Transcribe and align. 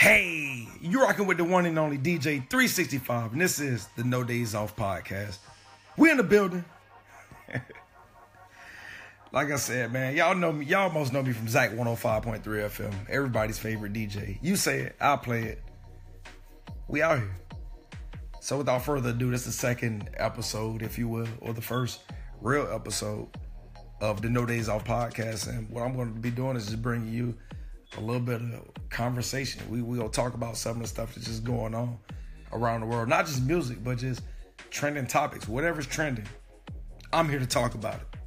Hey, 0.00 0.66
you're 0.80 1.02
rocking 1.02 1.26
with 1.26 1.36
the 1.36 1.44
one 1.44 1.66
and 1.66 1.78
only 1.78 1.98
DJ 1.98 2.48
365, 2.48 3.32
and 3.32 3.40
this 3.42 3.60
is 3.60 3.86
the 3.98 4.04
No 4.04 4.24
Days 4.24 4.54
Off 4.54 4.74
podcast. 4.74 5.36
We're 5.98 6.12
in 6.12 6.16
the 6.16 6.22
building. 6.22 6.64
like 9.30 9.52
I 9.52 9.56
said, 9.56 9.92
man, 9.92 10.16
y'all 10.16 10.34
know 10.34 10.52
me. 10.52 10.64
Y'all 10.64 10.90
most 10.90 11.12
know 11.12 11.22
me 11.22 11.34
from 11.34 11.48
Zach 11.48 11.72
105.3 11.72 12.42
FM, 12.42 12.94
everybody's 13.10 13.58
favorite 13.58 13.92
DJ. 13.92 14.38
You 14.40 14.56
say 14.56 14.80
it, 14.80 14.96
I'll 15.02 15.18
play 15.18 15.42
it. 15.42 15.62
We 16.88 17.02
out 17.02 17.18
here. 17.18 17.36
So 18.40 18.56
without 18.56 18.82
further 18.82 19.10
ado, 19.10 19.30
this 19.30 19.40
is 19.40 19.48
the 19.48 19.52
second 19.52 20.08
episode, 20.16 20.80
if 20.80 20.96
you 20.96 21.08
will, 21.08 21.28
or 21.42 21.52
the 21.52 21.60
first 21.60 22.00
real 22.40 22.66
episode 22.72 23.28
of 24.00 24.22
the 24.22 24.30
No 24.30 24.46
Days 24.46 24.70
Off 24.70 24.82
podcast. 24.82 25.46
And 25.46 25.68
what 25.68 25.82
I'm 25.82 25.94
going 25.94 26.14
to 26.14 26.20
be 26.20 26.30
doing 26.30 26.56
is 26.56 26.64
just 26.68 26.80
bringing 26.80 27.12
you 27.12 27.36
a 27.96 28.00
little 28.00 28.20
bit 28.20 28.40
of 28.40 28.90
conversation. 28.90 29.62
We 29.68 29.82
we 29.82 29.98
gonna 29.98 30.10
talk 30.10 30.34
about 30.34 30.56
some 30.56 30.76
of 30.76 30.82
the 30.82 30.88
stuff 30.88 31.14
that's 31.14 31.26
just 31.26 31.44
going 31.44 31.74
on 31.74 31.98
around 32.52 32.80
the 32.80 32.86
world, 32.86 33.08
not 33.08 33.26
just 33.26 33.42
music, 33.42 33.82
but 33.82 33.98
just 33.98 34.22
trending 34.70 35.06
topics, 35.06 35.48
whatever's 35.48 35.86
trending. 35.86 36.26
I'm 37.12 37.28
here 37.28 37.40
to 37.40 37.46
talk 37.46 37.74
about 37.74 37.94
it. 37.94 38.20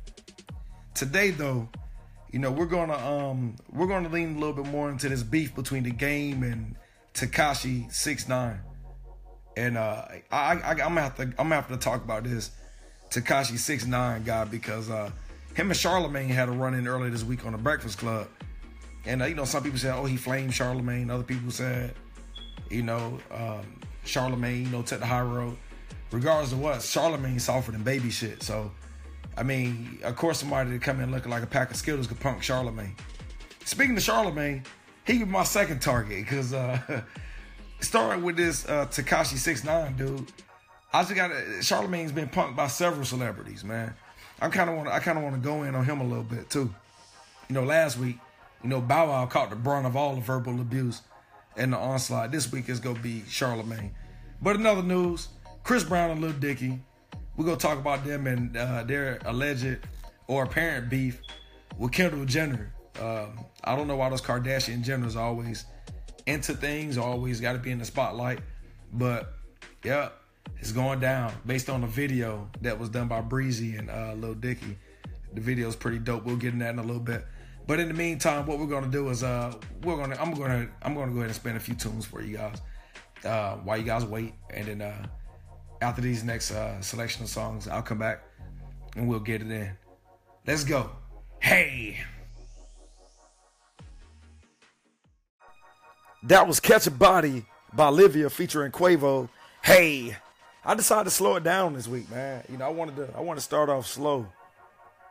Today, 0.94 1.32
though, 1.32 1.70
you 2.32 2.40
know 2.40 2.52
we're 2.52 2.66
gonna 2.66 2.98
um 2.98 3.56
we're 3.72 3.88
gonna 3.88 4.10
lean 4.10 4.36
a 4.36 4.40
little 4.40 4.54
bit 4.54 4.66
more 4.66 4.90
into 4.90 5.08
this 5.08 5.24
beef 5.24 5.56
between 5.56 5.84
the 5.84 5.92
game 5.92 6.44
and 6.44 6.76
Tekashi 7.14 7.92
Six 7.92 8.28
Nine, 8.28 8.60
and 9.56 9.78
uh 9.78 10.06
I, 10.32 10.56
I 10.56 10.72
I'm 10.72 10.78
gonna 10.78 11.02
have 11.02 11.16
to 11.18 11.24
I'm 11.24 11.36
gonna 11.36 11.56
have 11.56 11.68
to 11.70 11.78
talk 11.78 12.04
about 12.04 12.24
this 12.24 12.52
Tekashi 13.10 13.58
Six 13.58 13.86
Nine 13.86 14.24
guy 14.24 14.46
because 14.46 14.90
uh 14.90 15.12
him 15.54 15.70
and 15.70 15.78
Charlemagne 15.78 16.30
had 16.30 16.50
a 16.50 16.52
run 16.52 16.74
in 16.74 16.88
earlier 16.88 17.12
this 17.12 17.24
week 17.24 17.46
on 17.46 17.52
the 17.52 17.60
Breakfast 17.60 18.00
Club 18.00 18.28
and 19.06 19.22
uh, 19.22 19.26
you 19.26 19.36
know, 19.36 19.46
some 19.46 19.64
people 19.64 19.80
said, 19.80 19.96
"Oh, 19.96 20.06
he 20.06 20.18
flamed 20.18 20.54
Charlemagne." 20.54 21.10
Other 21.10 21.24
people 21.24 21.52
said, 21.52 21.94
you 22.70 22.84
know, 22.84 23.20
um, 23.32 23.80
Charlemagne, 24.06 24.66
you 24.66 24.70
know, 24.70 24.82
took 24.82 25.00
the 25.00 25.06
high 25.06 25.22
road. 25.22 25.58
Regardless 26.12 26.52
of 26.52 26.60
what, 26.60 26.82
Charlemagne 26.82 27.40
softer 27.40 27.72
than 27.72 27.84
baby 27.84 28.12
shit. 28.12 28.44
So, 28.44 28.72
I 29.36 29.44
mean, 29.44 30.00
of 30.04 30.16
course, 30.16 30.40
somebody 30.40 30.72
to 30.72 30.80
come 30.80 31.02
in 31.02 31.12
looking 31.12 31.32
like 31.32 31.44
a 31.44 31.48
pack 31.48 31.72
of 31.72 31.78
Skittles 31.78 32.08
could 32.08 32.20
punk 32.20 32.44
Charlemagne. 32.44 32.96
Speaking 33.66 33.98
of 33.98 34.04
Charlemagne, 34.04 34.64
he 35.06 35.20
was 35.20 35.28
my 35.28 35.44
second 35.44 35.82
target 35.82 36.24
because 36.24 36.54
uh, 36.54 37.04
starting 37.80 38.24
with 38.24 38.38
this 38.38 38.68
uh, 38.68 38.86
Tekashi 38.86 39.38
Six 39.38 39.64
Nine 39.64 39.98
dude, 39.98 40.32
I 40.94 41.02
just 41.02 41.16
got 41.16 41.32
Charlemagne's 41.62 42.12
been 42.12 42.30
punked 42.30 42.56
by 42.56 42.68
several 42.68 43.06
celebrities, 43.06 43.64
man. 43.64 43.94
I 44.40 44.50
kind 44.50 44.70
of 44.70 44.76
want 44.76 44.90
I 44.90 45.00
kind 45.00 45.18
of 45.18 45.24
want 45.24 45.36
to 45.36 45.42
go 45.42 45.64
in 45.64 45.74
on 45.74 45.84
him 45.84 46.00
a 46.00 46.04
little 46.04 46.24
bit 46.24 46.50
too. 46.50 46.74
You 47.50 47.56
know, 47.56 47.64
last 47.64 47.98
week 47.98 48.18
you 48.64 48.70
know, 48.70 48.82
Bow 48.82 49.08
Wow 49.08 49.26
caught 49.26 49.50
the 49.50 49.56
brunt 49.56 49.86
of 49.86 49.96
all 49.96 50.16
the 50.16 50.22
verbal 50.22 50.60
abuse 50.62 51.02
and 51.56 51.74
the 51.74 51.78
onslaught. 51.78 52.32
This 52.32 52.52
week 52.52 52.70
is 52.70 52.80
gonna 52.80 53.00
be 53.00 53.24
Charlemagne. 53.28 53.94
But 54.42 54.56
another 54.56 54.84
news: 54.84 55.28
Chris 55.64 55.84
Brown 55.84 56.12
and 56.12 56.22
Lil 56.22 56.34
Dicky. 56.34 56.80
We're 57.36 57.46
gonna 57.46 57.58
talk 57.58 57.78
about 57.78 58.06
them 58.06 58.28
and 58.28 58.56
uh, 58.56 58.84
their 58.84 59.20
alleged 59.26 59.80
or 60.28 60.44
apparent 60.44 60.90
beef 60.90 61.20
with 61.78 61.92
Kendall 61.92 62.26
Jenner. 62.26 62.74
Um, 63.02 63.46
I 63.64 63.76
don't 63.76 63.88
know 63.88 63.96
why 63.96 64.10
those 64.10 64.22
Kardashian 64.22 64.84
Jenners 64.84 65.16
always 65.16 65.66
into 66.26 66.54
things, 66.54 66.98
always 66.98 67.42
got 67.42 67.54
to 67.54 67.60
be 67.60 67.72
in 67.72 67.80
the 67.80 67.86
spotlight. 67.86 68.40
But 68.94 69.34
yeah, 69.84 70.10
it's 70.60 70.72
going 70.72 71.00
down 71.00 71.34
based 71.46 71.70
on 71.70 71.84
a 71.84 71.88
video 71.88 72.50
that 72.62 72.80
was 72.80 72.90
done 72.90 73.08
by 73.08 73.22
Breezy 73.22 73.76
and 73.76 73.90
uh, 73.90 74.14
Lil 74.16 74.36
Dicky. 74.36 74.78
The 75.34 75.42
video 75.42 75.68
is 75.68 75.76
pretty 75.76 76.00
dope. 76.00 76.24
We'll 76.24 76.36
get 76.36 76.54
in 76.54 76.60
that 76.60 76.70
in 76.70 76.80
a 76.80 76.84
little 76.84 77.02
bit. 77.02 77.26
But 77.66 77.80
in 77.80 77.88
the 77.88 77.94
meantime, 77.94 78.46
what 78.46 78.60
we're 78.60 78.68
gonna 78.68 78.88
do 78.88 79.10
is 79.10 79.24
uh 79.24 79.54
we're 79.84 79.96
gonna 79.96 80.18
I'm 80.20 80.34
gonna 80.34 80.68
I'm 80.82 80.96
gonna 80.96 81.12
go 81.12 81.20
ahead 81.20 81.28
and 81.28 81.36
spin 81.36 81.56
a 81.56 81.60
few 81.60 81.76
tunes 81.76 82.06
for 82.06 82.22
you 82.22 82.38
guys 82.38 82.62
uh 83.24 83.56
while 83.58 83.78
you 83.78 83.84
guys 83.84 84.06
wait, 84.06 84.34
and 84.50 84.68
then 84.68 84.82
uh 84.82 85.08
after 85.82 86.02
these 86.02 86.24
next 86.24 86.52
uh 86.52 86.82
selection 86.82 87.24
of 87.24 87.30
songs, 87.30 87.68
I'll 87.68 87.82
come 87.82 88.00
back 88.00 88.24
and 88.96 89.08
we'll 89.08 89.20
get 89.20 89.42
it 89.42 89.50
in. 89.50 89.72
Let's 90.46 90.64
go. 90.64 90.90
Hey. 91.40 92.00
That 96.24 96.48
was 96.48 96.60
Catch 96.60 96.88
a 96.88 96.92
Body 96.92 97.46
by 97.74 97.88
Olivia 97.88 98.30
featuring 98.30 98.72
Quavo. 98.72 99.30
Hey. 99.62 100.16
I 100.66 100.76
decided 100.76 101.06
to 101.06 101.12
slow 101.12 101.36
it 101.36 101.44
down 101.44 101.74
this 101.74 101.88
week, 101.88 102.10
man. 102.10 102.44
You 102.50 102.58
know, 102.58 102.66
I 102.66 102.70
wanted 102.70 102.96
to 102.98 103.10
I 103.18 103.22
want 103.22 103.38
to 103.40 103.44
start 103.44 103.70
off 103.70 103.88
slow 103.88 104.28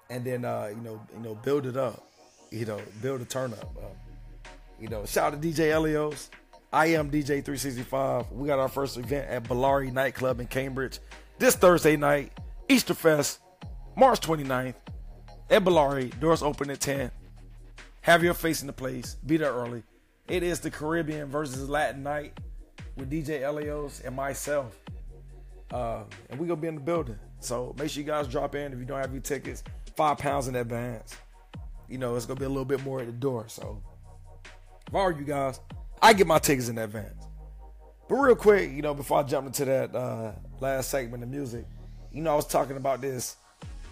and 0.09 0.25
then 0.25 0.45
uh, 0.45 0.71
you 0.75 0.83
know, 0.83 1.01
you 1.15 1.23
know, 1.23 1.35
build 1.35 1.67
it 1.67 1.77
up 1.77 2.12
you 2.53 2.67
know, 2.67 2.81
build 3.01 3.21
a 3.23 3.25
turn 3.25 3.53
up. 3.55 3.75
You 4.79 4.89
know, 4.89 5.05
shout 5.07 5.33
out 5.33 5.43
to 5.43 5.49
DJ 5.49 5.71
Elios. 5.73 6.29
I 6.73 6.87
am 6.87 7.11
DJ 7.11 7.45
365. 7.45 8.31
We 8.33 8.47
got 8.47 8.59
our 8.59 8.69
first 8.69 8.97
event 8.97 9.29
at 9.29 9.45
Bellari 9.45 9.93
Nightclub 9.93 10.41
in 10.41 10.47
Cambridge 10.47 10.99
this 11.39 11.55
Thursday 11.57 11.97
night, 11.97 12.33
Easter 12.69 12.95
Fest, 12.95 13.41
March 13.97 14.21
29th 14.21 14.75
at 15.51 15.65
Bellari. 15.65 16.19
Doors 16.21 16.43
open 16.43 16.71
at 16.71 16.81
10. 16.81 17.11
Have 18.03 18.23
your 18.23 18.35
face 18.35 18.61
in 18.61 18.67
the 18.67 18.73
place. 18.73 19.17
Be 19.27 19.37
there 19.37 19.53
early. 19.53 19.83
It 20.29 20.43
is 20.43 20.61
the 20.61 20.71
Caribbean 20.71 21.29
versus 21.29 21.69
Latin 21.69 22.03
night 22.03 22.39
with 22.97 23.11
DJ 23.11 23.43
Elios 23.43 24.05
and 24.05 24.15
myself. 24.15 24.79
Uh, 25.71 26.05
and 26.29 26.39
we're 26.39 26.47
going 26.47 26.59
to 26.59 26.63
be 26.63 26.69
in 26.69 26.75
the 26.75 26.81
building. 26.81 27.19
So 27.41 27.75
make 27.79 27.91
sure 27.91 28.03
you 28.03 28.07
guys 28.07 28.29
drop 28.29 28.55
in 28.55 28.73
if 28.73 28.79
you 28.79 28.85
don't 28.85 29.01
have 29.01 29.13
your 29.13 29.23
tickets. 29.23 29.63
Five 29.97 30.19
pounds 30.19 30.49
in 30.49 30.57
advance 30.57 31.17
you 31.89 31.99
know, 31.99 32.17
it's 32.17 32.27
gonna 32.27 32.41
be 32.41 32.47
a 32.47 32.49
little 32.49 32.65
bit 32.65 32.83
more 32.85 33.01
at 33.01 33.07
the 33.07 33.13
door. 33.13 33.47
So 33.49 33.83
if 34.87 34.95
I 34.95 34.99
were 34.99 35.13
you 35.13 35.25
guys, 35.25 35.61
I 36.01 36.13
get 36.13 36.27
my 36.27 36.39
tickets 36.39 36.69
in 36.69 36.79
advance. 36.79 37.27
But 38.09 38.17
real 38.17 38.37
quick, 38.37 38.71
you 38.73 38.83
know, 38.83 38.95
before 38.95 39.21
I 39.21 39.23
jump 39.23 39.47
into 39.47 39.65
that 39.65 39.95
uh, 39.95 40.33
last 40.61 40.91
segment 40.91 41.23
of 41.23 41.29
music, 41.29 41.65
you 42.13 42.23
know, 42.23 42.33
I 42.33 42.37
was 42.37 42.47
talking 42.47 42.77
about 42.77 43.01
this 43.01 43.37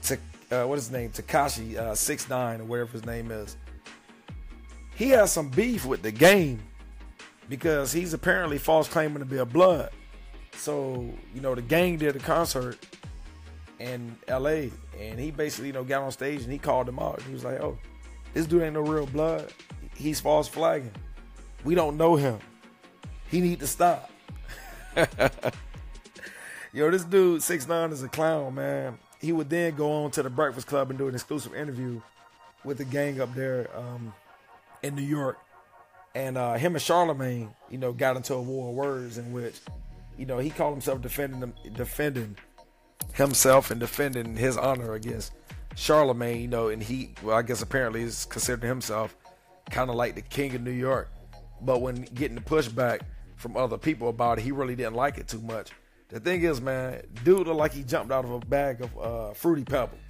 to 0.02 0.18
uh, 0.50 0.64
what 0.66 0.78
is 0.78 0.86
his 0.86 0.92
name, 0.92 1.10
Tekashi 1.10 1.76
uh, 1.76 1.94
six 1.94 2.28
nine 2.28 2.60
or 2.60 2.64
whatever 2.64 2.92
his 2.92 3.06
name 3.06 3.30
is. 3.30 3.56
He 4.94 5.10
has 5.10 5.32
some 5.32 5.48
beef 5.48 5.86
with 5.86 6.02
the 6.02 6.12
game 6.12 6.60
because 7.48 7.92
he's 7.92 8.12
apparently 8.12 8.58
false 8.58 8.88
claiming 8.88 9.18
to 9.20 9.24
be 9.24 9.38
a 9.38 9.44
blood. 9.46 9.90
So 10.52 11.08
you 11.34 11.40
know, 11.40 11.54
the 11.54 11.62
Game 11.62 11.96
did 11.96 12.16
a 12.16 12.18
concert 12.18 12.78
in 13.80 14.14
L.A. 14.28 14.70
and 14.98 15.18
he 15.18 15.30
basically 15.30 15.68
you 15.68 15.72
know 15.72 15.82
got 15.82 16.02
on 16.02 16.12
stage 16.12 16.42
and 16.42 16.52
he 16.52 16.58
called 16.58 16.88
him 16.88 16.98
out. 16.98 17.20
He 17.22 17.32
was 17.32 17.44
like, 17.44 17.60
"Oh, 17.60 17.78
this 18.34 18.46
dude 18.46 18.62
ain't 18.62 18.74
no 18.74 18.82
real 18.82 19.06
blood. 19.06 19.52
He's 19.96 20.20
false 20.20 20.46
flagging. 20.46 20.92
We 21.64 21.74
don't 21.74 21.96
know 21.96 22.14
him. 22.16 22.38
He 23.28 23.40
need 23.40 23.60
to 23.60 23.66
stop. 23.66 24.10
Yo, 26.72 26.90
this 26.90 27.04
dude 27.04 27.42
six 27.42 27.66
nine 27.66 27.90
is 27.90 28.02
a 28.02 28.08
clown, 28.08 28.54
man. 28.54 28.98
He 29.18 29.32
would 29.32 29.50
then 29.50 29.74
go 29.74 30.04
on 30.04 30.10
to 30.12 30.22
the 30.22 30.30
Breakfast 30.30 30.66
Club 30.66 30.90
and 30.90 30.98
do 30.98 31.08
an 31.08 31.14
exclusive 31.14 31.54
interview 31.54 32.00
with 32.64 32.78
the 32.78 32.84
gang 32.84 33.20
up 33.20 33.34
there 33.34 33.68
um, 33.76 34.14
in 34.82 34.94
New 34.94 35.02
York. 35.02 35.38
And 36.14 36.36
uh, 36.36 36.54
him 36.54 36.74
and 36.74 36.82
Charlemagne, 36.82 37.54
you 37.70 37.78
know, 37.78 37.92
got 37.92 38.16
into 38.16 38.34
a 38.34 38.42
war 38.42 38.70
of 38.70 38.74
words 38.74 39.18
in 39.18 39.32
which, 39.32 39.60
you 40.16 40.26
know, 40.26 40.38
he 40.38 40.50
called 40.50 40.72
himself 40.72 41.00
defending 41.00 41.40
them, 41.40 41.54
defending 41.74 42.36
himself 43.12 43.70
and 43.70 43.80
defending 43.80 44.36
his 44.36 44.56
honor 44.56 44.94
against 44.94 45.32
Charlemagne, 45.76 46.40
you 46.40 46.48
know, 46.48 46.68
and 46.68 46.82
he, 46.82 47.14
well, 47.22 47.36
I 47.36 47.42
guess 47.42 47.62
apparently 47.62 48.02
is 48.02 48.24
considered 48.26 48.66
himself 48.66 49.16
kind 49.70 49.88
of 49.88 49.96
like 49.96 50.14
the 50.14 50.22
king 50.22 50.54
of 50.54 50.62
New 50.62 50.70
York. 50.70 51.08
But 51.62 51.80
when 51.80 52.02
getting 52.14 52.34
the 52.34 52.42
pushback 52.42 53.00
from 53.36 53.56
other 53.56 53.78
people 53.78 54.08
about 54.08 54.38
it, 54.38 54.42
he 54.42 54.52
really 54.52 54.74
didn't 54.76 54.94
like 54.94 55.18
it 55.18 55.28
too 55.28 55.40
much. 55.40 55.70
The 56.08 56.18
thing 56.18 56.42
is, 56.42 56.60
man, 56.60 57.02
dude 57.24 57.46
looked 57.46 57.58
like 57.58 57.72
he 57.72 57.84
jumped 57.84 58.12
out 58.12 58.24
of 58.24 58.32
a 58.32 58.40
bag 58.40 58.82
of 58.82 58.98
uh, 58.98 59.32
fruity 59.32 59.64
pebbles. 59.64 60.00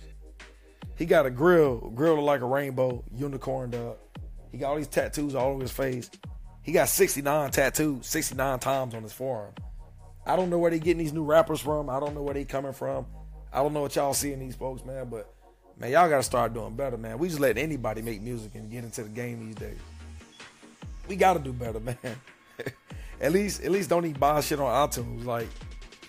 He 0.96 1.04
got 1.06 1.26
a 1.26 1.30
grill, 1.30 1.90
grill 1.94 2.22
like 2.22 2.40
a 2.40 2.46
rainbow, 2.46 3.04
unicorn 3.14 3.74
up. 3.74 4.18
He 4.50 4.58
got 4.58 4.70
all 4.70 4.76
these 4.76 4.88
tattoos 4.88 5.34
all 5.34 5.52
over 5.52 5.62
his 5.62 5.70
face. 5.70 6.10
He 6.62 6.72
got 6.72 6.88
69 6.88 7.50
tattoos, 7.50 8.06
69 8.06 8.58
times 8.58 8.94
on 8.94 9.02
his 9.02 9.12
forearm. 9.12 9.54
I 10.26 10.36
don't 10.36 10.50
know 10.50 10.58
where 10.58 10.70
they 10.70 10.78
getting 10.78 10.98
these 10.98 11.12
new 11.12 11.24
rappers 11.24 11.60
from. 11.60 11.88
I 11.90 11.98
don't 12.00 12.14
know 12.14 12.22
where 12.22 12.34
they 12.34 12.44
coming 12.44 12.72
from. 12.72 13.06
I 13.52 13.62
don't 13.62 13.72
know 13.72 13.82
what 13.82 13.96
y'all 13.96 14.14
seeing 14.14 14.38
these 14.38 14.54
folks, 14.54 14.84
man, 14.84 15.08
but 15.08 15.34
Man, 15.80 15.92
y'all 15.92 16.10
gotta 16.10 16.22
start 16.22 16.52
doing 16.52 16.74
better, 16.74 16.98
man. 16.98 17.16
We 17.16 17.28
just 17.28 17.40
let 17.40 17.56
anybody 17.56 18.02
make 18.02 18.20
music 18.20 18.54
and 18.54 18.70
get 18.70 18.84
into 18.84 19.02
the 19.02 19.08
game 19.08 19.46
these 19.46 19.54
days. 19.54 19.78
We 21.08 21.16
gotta 21.16 21.38
do 21.40 21.54
better, 21.54 21.80
man. 21.80 21.96
at 23.18 23.32
least, 23.32 23.62
at 23.64 23.70
least 23.70 23.88
don't 23.88 24.04
even 24.04 24.20
buy 24.20 24.42
shit 24.42 24.60
on 24.60 24.88
iTunes. 24.88 25.24
Like 25.24 25.48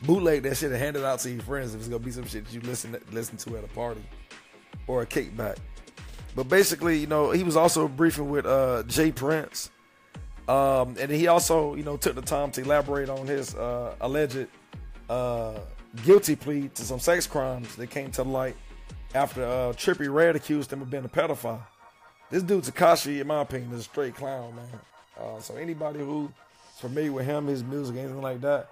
bootleg 0.02 0.44
that 0.44 0.58
shit 0.58 0.72
and 0.72 0.80
hand 0.80 0.98
it 0.98 1.06
out 1.06 1.20
to 1.20 1.32
your 1.32 1.42
friends 1.44 1.74
if 1.74 1.80
it's 1.80 1.88
gonna 1.88 2.04
be 2.04 2.12
some 2.12 2.28
shit 2.28 2.52
you 2.52 2.60
listen 2.62 2.98
listen 3.12 3.38
to 3.38 3.58
at 3.58 3.64
a 3.64 3.68
party 3.68 4.04
or 4.88 5.04
a 5.04 5.06
kickback. 5.06 5.56
But 6.36 6.50
basically, 6.50 6.98
you 6.98 7.08
know, 7.08 7.32
he 7.32 7.44
was 7.44 7.56
also 7.56 7.88
briefing 7.88 8.30
with 8.30 8.46
uh, 8.46 8.84
J. 8.88 9.14
Prince. 9.14 9.72
Um, 10.48 10.96
and 11.00 11.12
he 11.12 11.28
also, 11.28 11.76
you 11.76 11.84
know, 11.84 11.98
took 11.98 12.16
the 12.16 12.22
time 12.22 12.52
to 12.52 12.62
elaborate 12.62 13.10
on 13.10 13.28
his 13.28 13.56
uh, 13.56 13.96
alleged 14.02 14.48
uh, 15.10 15.60
guilty 16.04 16.36
plea 16.36 16.70
to 16.70 16.82
some 16.84 17.00
sex 17.00 17.28
crimes 17.28 17.76
that 17.76 17.90
came 17.90 18.12
to 18.12 18.24
light 18.24 18.56
after 19.14 19.44
uh, 19.44 19.74
Trippie 19.74 20.12
Redd 20.12 20.36
accused 20.36 20.72
him 20.72 20.82
of 20.82 20.90
being 20.90 21.06
a 21.06 21.10
pedophile. 21.10 21.62
This 22.30 22.44
dude 22.44 22.64
Tekashi, 22.64 23.20
in 23.20 23.28
my 23.28 23.42
opinion, 23.42 23.74
is 23.74 23.82
a 23.82 23.84
straight 23.84 24.16
clown, 24.16 24.56
man. 24.56 24.68
Uh, 25.20 25.40
so 25.42 25.56
anybody 25.56 26.00
who's 26.00 26.30
familiar 26.78 27.12
with 27.12 27.26
him, 27.26 27.48
his 27.48 27.64
music, 27.64 27.98
anything 27.98 28.22
like 28.22 28.42
that, 28.42 28.70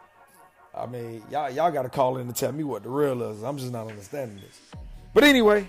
I 0.73 0.85
mean, 0.85 1.23
y'all 1.29 1.49
y'all 1.49 1.71
got 1.71 1.83
to 1.83 1.89
call 1.89 2.17
in 2.17 2.27
and 2.27 2.35
tell 2.35 2.51
me 2.51 2.63
what 2.63 2.83
the 2.83 2.89
real 2.89 3.21
is. 3.23 3.43
I'm 3.43 3.57
just 3.57 3.71
not 3.71 3.87
understanding 3.87 4.37
this. 4.37 4.59
But 5.13 5.23
anyway, 5.23 5.67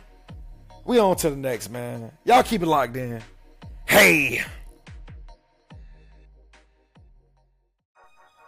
we 0.84 0.98
on 0.98 1.16
to 1.16 1.30
the 1.30 1.36
next 1.36 1.70
man. 1.70 2.12
Y'all 2.24 2.42
keep 2.42 2.62
it 2.62 2.66
locked 2.66 2.96
in. 2.96 3.22
Hey. 3.86 4.42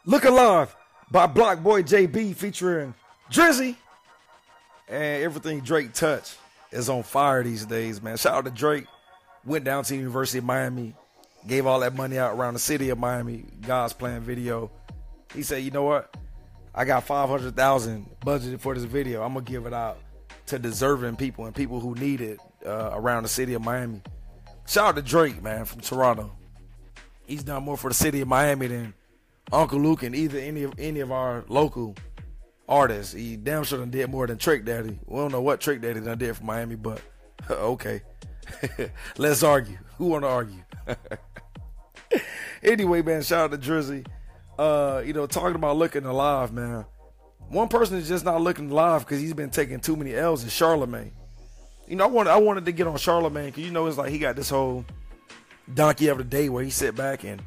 Look 0.05 0.25
Alive 0.25 0.75
by 1.13 1.29
BlocBoy 1.29 1.85
JB 1.85 2.35
featuring 2.35 2.93
Drizzy. 3.31 3.77
And 4.89 5.23
everything 5.23 5.61
Drake 5.61 5.93
touch 5.93 6.35
is 6.73 6.89
on 6.89 7.05
fire 7.05 7.45
these 7.45 7.65
days, 7.65 8.03
man. 8.03 8.17
Shout 8.17 8.35
out 8.35 8.45
to 8.47 8.51
Drake. 8.51 8.87
Went 9.45 9.65
down 9.65 9.85
to 9.85 9.91
the 9.91 9.97
University 9.97 10.39
of 10.39 10.45
Miami, 10.45 10.95
gave 11.47 11.67
all 11.67 11.81
that 11.81 11.95
money 11.95 12.19
out 12.19 12.37
around 12.37 12.55
the 12.55 12.61
city 12.61 12.89
of 12.89 12.99
Miami, 12.99 13.45
God's 13.61 13.93
Plan 13.93 14.23
video. 14.23 14.73
He 15.35 15.45
said, 15.45 15.63
you 15.63 15.71
know 15.71 15.85
what? 15.85 16.17
I 16.75 16.85
got 16.85 17.05
500,000 17.05 18.07
budgeted 18.27 18.61
for 18.61 18.75
this 18.75 18.85
video. 18.85 19.23
I'm 19.23 19.35
going 19.35 19.45
to 19.45 19.53
give 19.53 19.67
it 19.67 19.73
out 19.73 19.99
to 20.47 20.59
deserving 20.59 21.15
people 21.15 21.47
and 21.47 21.55
people 21.55 21.79
who 21.79 21.95
need 21.95 22.21
it 22.21 22.41
uh, 22.67 22.91
around 22.93 23.23
the 23.23 23.29
city 23.29 23.55
of 23.55 23.63
Miami. 23.63 24.03
Shout 24.67 24.89
out 24.89 24.97
to 24.97 25.03
Drake, 25.03 25.41
man, 25.43 25.65
from 25.65 25.81
Toronto. 25.81 26.33
He's 27.25 27.45
done 27.45 27.63
more 27.63 27.77
for 27.77 27.89
the 27.89 27.95
city 27.95 28.21
of 28.21 28.27
Miami 28.27 28.67
than 28.67 28.95
Uncle 29.51 29.81
Luke 29.81 30.03
and 30.03 30.15
either 30.15 30.39
any 30.39 30.63
of 30.63 30.75
any 30.79 31.01
of 31.01 31.11
our 31.11 31.45
local 31.49 31.97
artists. 32.69 33.13
He 33.13 33.37
damn 33.37 33.65
sure 33.65 33.79
done 33.79 33.91
did 33.91 34.11
more 34.11 34.27
than 34.27 34.39
Trick 34.39 34.65
Daddy. 34.65 34.99
We 35.07 35.19
don't 35.19 35.33
know 35.33 35.43
what 35.43 35.61
Trick 35.61 35.81
Daddy 35.81 36.01
done 36.01 36.19
did 36.19 36.37
for 36.37 36.45
Miami, 36.45 36.77
but 36.77 37.01
okay. 37.51 38.03
Let's 39.19 39.43
argue. 39.43 39.79
Who 39.99 40.07
wanna 40.07 40.29
argue? 40.29 40.63
anyway, 42.63 43.03
man, 43.03 43.23
shout 43.23 43.53
out 43.53 43.63
to 43.63 43.71
Drizzy. 43.71 44.07
Uh, 44.59 45.03
you 45.05 45.13
know, 45.13 45.27
talking 45.27 45.57
about 45.57 45.77
looking 45.77 46.05
alive, 46.05 46.53
man. 46.53 46.85
One 47.49 47.69
person 47.69 47.99
is 47.99 48.09
just 48.09 48.25
not 48.25 48.41
looking 48.41 48.71
alive 48.71 49.05
because 49.05 49.21
he's 49.21 49.35
been 49.35 49.51
taking 49.51 49.81
too 49.81 49.97
many 49.97 50.15
L's 50.15 50.45
is 50.45 50.53
Charlemagne. 50.53 51.13
You 51.87 51.97
know, 51.97 52.05
I 52.05 52.07
wanted 52.09 52.31
I 52.31 52.37
wanted 52.39 52.65
to 52.65 52.73
get 52.73 52.87
on 52.87 52.97
Charlemagne 52.97 53.47
because 53.47 53.65
you 53.65 53.71
know 53.71 53.87
it's 53.87 53.99
like 53.99 54.11
he 54.11 54.19
got 54.19 54.37
this 54.37 54.49
whole 54.49 54.85
donkey 55.73 56.09
of 56.09 56.19
the 56.19 56.25
day 56.25 56.49
where 56.49 56.65
he 56.65 56.71
sit 56.71 56.97
back 56.97 57.25
and 57.25 57.43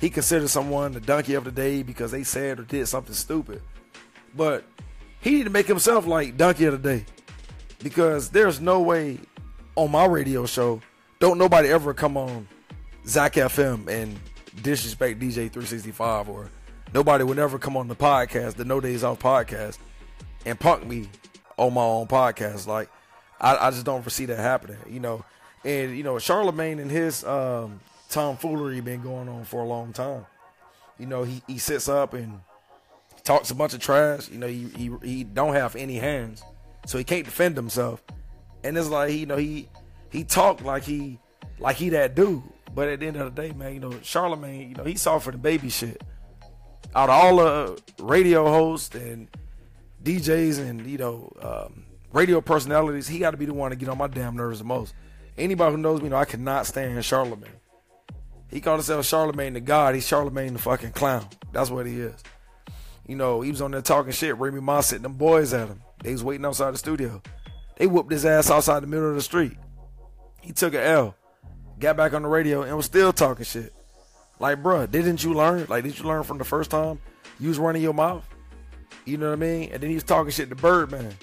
he 0.00 0.10
considers 0.10 0.50
someone 0.50 0.92
the 0.92 1.00
donkey 1.00 1.34
of 1.34 1.44
the 1.44 1.52
day 1.52 1.82
because 1.82 2.10
they 2.10 2.24
said 2.24 2.58
or 2.58 2.62
did 2.62 2.86
something 2.88 3.14
stupid. 3.14 3.62
But 4.34 4.64
he 5.20 5.32
need 5.32 5.44
to 5.44 5.50
make 5.50 5.66
himself 5.66 6.06
like 6.06 6.36
donkey 6.36 6.64
of 6.64 6.82
the 6.82 6.96
day 6.96 7.04
because 7.82 8.30
there's 8.30 8.60
no 8.60 8.80
way 8.80 9.18
on 9.76 9.90
my 9.90 10.06
radio 10.06 10.46
show 10.46 10.80
don't 11.20 11.36
nobody 11.36 11.68
ever 11.68 11.92
come 11.92 12.16
on 12.16 12.48
Zach 13.06 13.34
FM 13.34 13.88
and 13.88 14.18
disrespect 14.62 15.20
DJ 15.20 15.52
365 15.52 16.30
or 16.30 16.50
nobody 16.94 17.24
would 17.24 17.38
ever 17.38 17.58
come 17.58 17.76
on 17.76 17.88
the 17.88 17.94
podcast, 17.94 18.54
the 18.54 18.64
No 18.64 18.80
Days 18.80 19.04
Off 19.04 19.18
podcast, 19.18 19.78
and 20.46 20.58
punk 20.58 20.86
me 20.86 21.08
on 21.58 21.74
my 21.74 21.82
own 21.82 22.06
podcast. 22.06 22.66
Like 22.66 22.88
I, 23.38 23.68
I 23.68 23.70
just 23.70 23.84
don't 23.84 24.00
foresee 24.00 24.24
that 24.26 24.38
happening, 24.38 24.78
you 24.88 25.00
know. 25.00 25.24
And 25.62 25.94
you 25.94 26.02
know, 26.02 26.18
Charlemagne 26.18 26.78
and 26.78 26.90
his 26.90 27.22
um, 27.24 27.80
tomfoolery 28.10 28.80
been 28.80 29.02
going 29.02 29.28
on 29.28 29.44
for 29.44 29.62
a 29.62 29.66
long 29.66 29.92
time. 29.92 30.26
You 30.98 31.06
know, 31.06 31.22
he, 31.22 31.42
he 31.46 31.58
sits 31.58 31.88
up 31.88 32.12
and 32.12 32.40
talks 33.24 33.50
a 33.50 33.54
bunch 33.54 33.72
of 33.72 33.80
trash. 33.80 34.28
You 34.28 34.38
know, 34.38 34.46
he, 34.46 34.68
he 34.76 34.90
he 35.02 35.24
don't 35.24 35.54
have 35.54 35.76
any 35.76 35.96
hands, 35.96 36.42
so 36.86 36.98
he 36.98 37.04
can't 37.04 37.24
defend 37.24 37.56
himself. 37.56 38.02
And 38.62 38.76
it's 38.76 38.88
like 38.88 39.14
you 39.14 39.26
know 39.26 39.36
he 39.36 39.68
he 40.10 40.24
talked 40.24 40.62
like 40.62 40.82
he 40.82 41.18
like 41.58 41.76
he 41.76 41.88
that 41.90 42.14
dude. 42.14 42.42
But 42.74 42.88
at 42.88 43.00
the 43.00 43.06
end 43.06 43.16
of 43.16 43.34
the 43.34 43.42
day, 43.42 43.52
man, 43.52 43.74
you 43.74 43.80
know, 43.80 43.92
Charlemagne, 44.02 44.68
you 44.68 44.74
know, 44.76 44.84
he 44.84 44.94
saw 44.94 45.18
for 45.18 45.32
the 45.32 45.38
baby 45.38 45.70
shit. 45.70 46.02
Out 46.94 47.08
of 47.08 47.14
all 47.14 47.36
the 47.36 47.82
radio 48.00 48.48
hosts 48.48 48.94
and 48.94 49.28
DJs 50.02 50.58
and 50.58 50.86
you 50.86 50.98
know 50.98 51.32
um, 51.40 51.84
radio 52.12 52.40
personalities, 52.40 53.08
he 53.08 53.18
got 53.18 53.30
to 53.32 53.36
be 53.36 53.46
the 53.46 53.54
one 53.54 53.70
to 53.70 53.76
get 53.76 53.88
on 53.88 53.98
my 53.98 54.06
damn 54.06 54.36
nerves 54.36 54.58
the 54.58 54.64
most. 54.64 54.94
Anybody 55.38 55.72
who 55.72 55.78
knows 55.78 56.02
me 56.02 56.08
know 56.08 56.16
I 56.16 56.24
cannot 56.24 56.66
stand 56.66 57.02
Charlemagne. 57.04 57.59
He 58.50 58.60
called 58.60 58.78
himself 58.78 59.06
Charlemagne 59.06 59.52
the 59.52 59.60
God. 59.60 59.94
He's 59.94 60.06
Charlemagne 60.06 60.54
the 60.54 60.58
fucking 60.58 60.92
clown. 60.92 61.26
That's 61.52 61.70
what 61.70 61.86
he 61.86 62.00
is. 62.00 62.22
You 63.06 63.16
know, 63.16 63.40
he 63.40 63.50
was 63.50 63.60
on 63.60 63.70
there 63.70 63.82
talking 63.82 64.12
shit. 64.12 64.36
Remy 64.36 64.60
Ma 64.60 64.80
sitting 64.80 65.02
them 65.02 65.14
boys 65.14 65.52
at 65.52 65.68
him. 65.68 65.82
They 66.02 66.12
was 66.12 66.24
waiting 66.24 66.44
outside 66.44 66.72
the 66.72 66.78
studio. 66.78 67.22
They 67.76 67.86
whooped 67.86 68.12
his 68.12 68.24
ass 68.24 68.50
outside 68.50 68.82
the 68.82 68.86
middle 68.86 69.08
of 69.08 69.14
the 69.14 69.22
street. 69.22 69.56
He 70.40 70.52
took 70.52 70.74
an 70.74 70.80
L, 70.80 71.14
got 71.78 71.96
back 71.96 72.12
on 72.12 72.22
the 72.22 72.28
radio, 72.28 72.62
and 72.62 72.76
was 72.76 72.86
still 72.86 73.12
talking 73.12 73.44
shit. 73.44 73.72
Like, 74.38 74.62
bruh, 74.62 74.90
didn't 74.90 75.22
you 75.22 75.34
learn? 75.34 75.66
Like, 75.68 75.84
did 75.84 75.98
you 75.98 76.04
learn 76.04 76.22
from 76.22 76.38
the 76.38 76.44
first 76.44 76.70
time 76.70 76.98
you 77.38 77.48
was 77.48 77.58
running 77.58 77.82
your 77.82 77.94
mouth? 77.94 78.26
You 79.04 79.18
know 79.18 79.26
what 79.26 79.34
I 79.34 79.36
mean? 79.36 79.70
And 79.72 79.82
then 79.82 79.90
he 79.90 79.94
was 79.94 80.04
talking 80.04 80.30
shit 80.30 80.48
to 80.48 80.54
Birdman. 80.56 81.14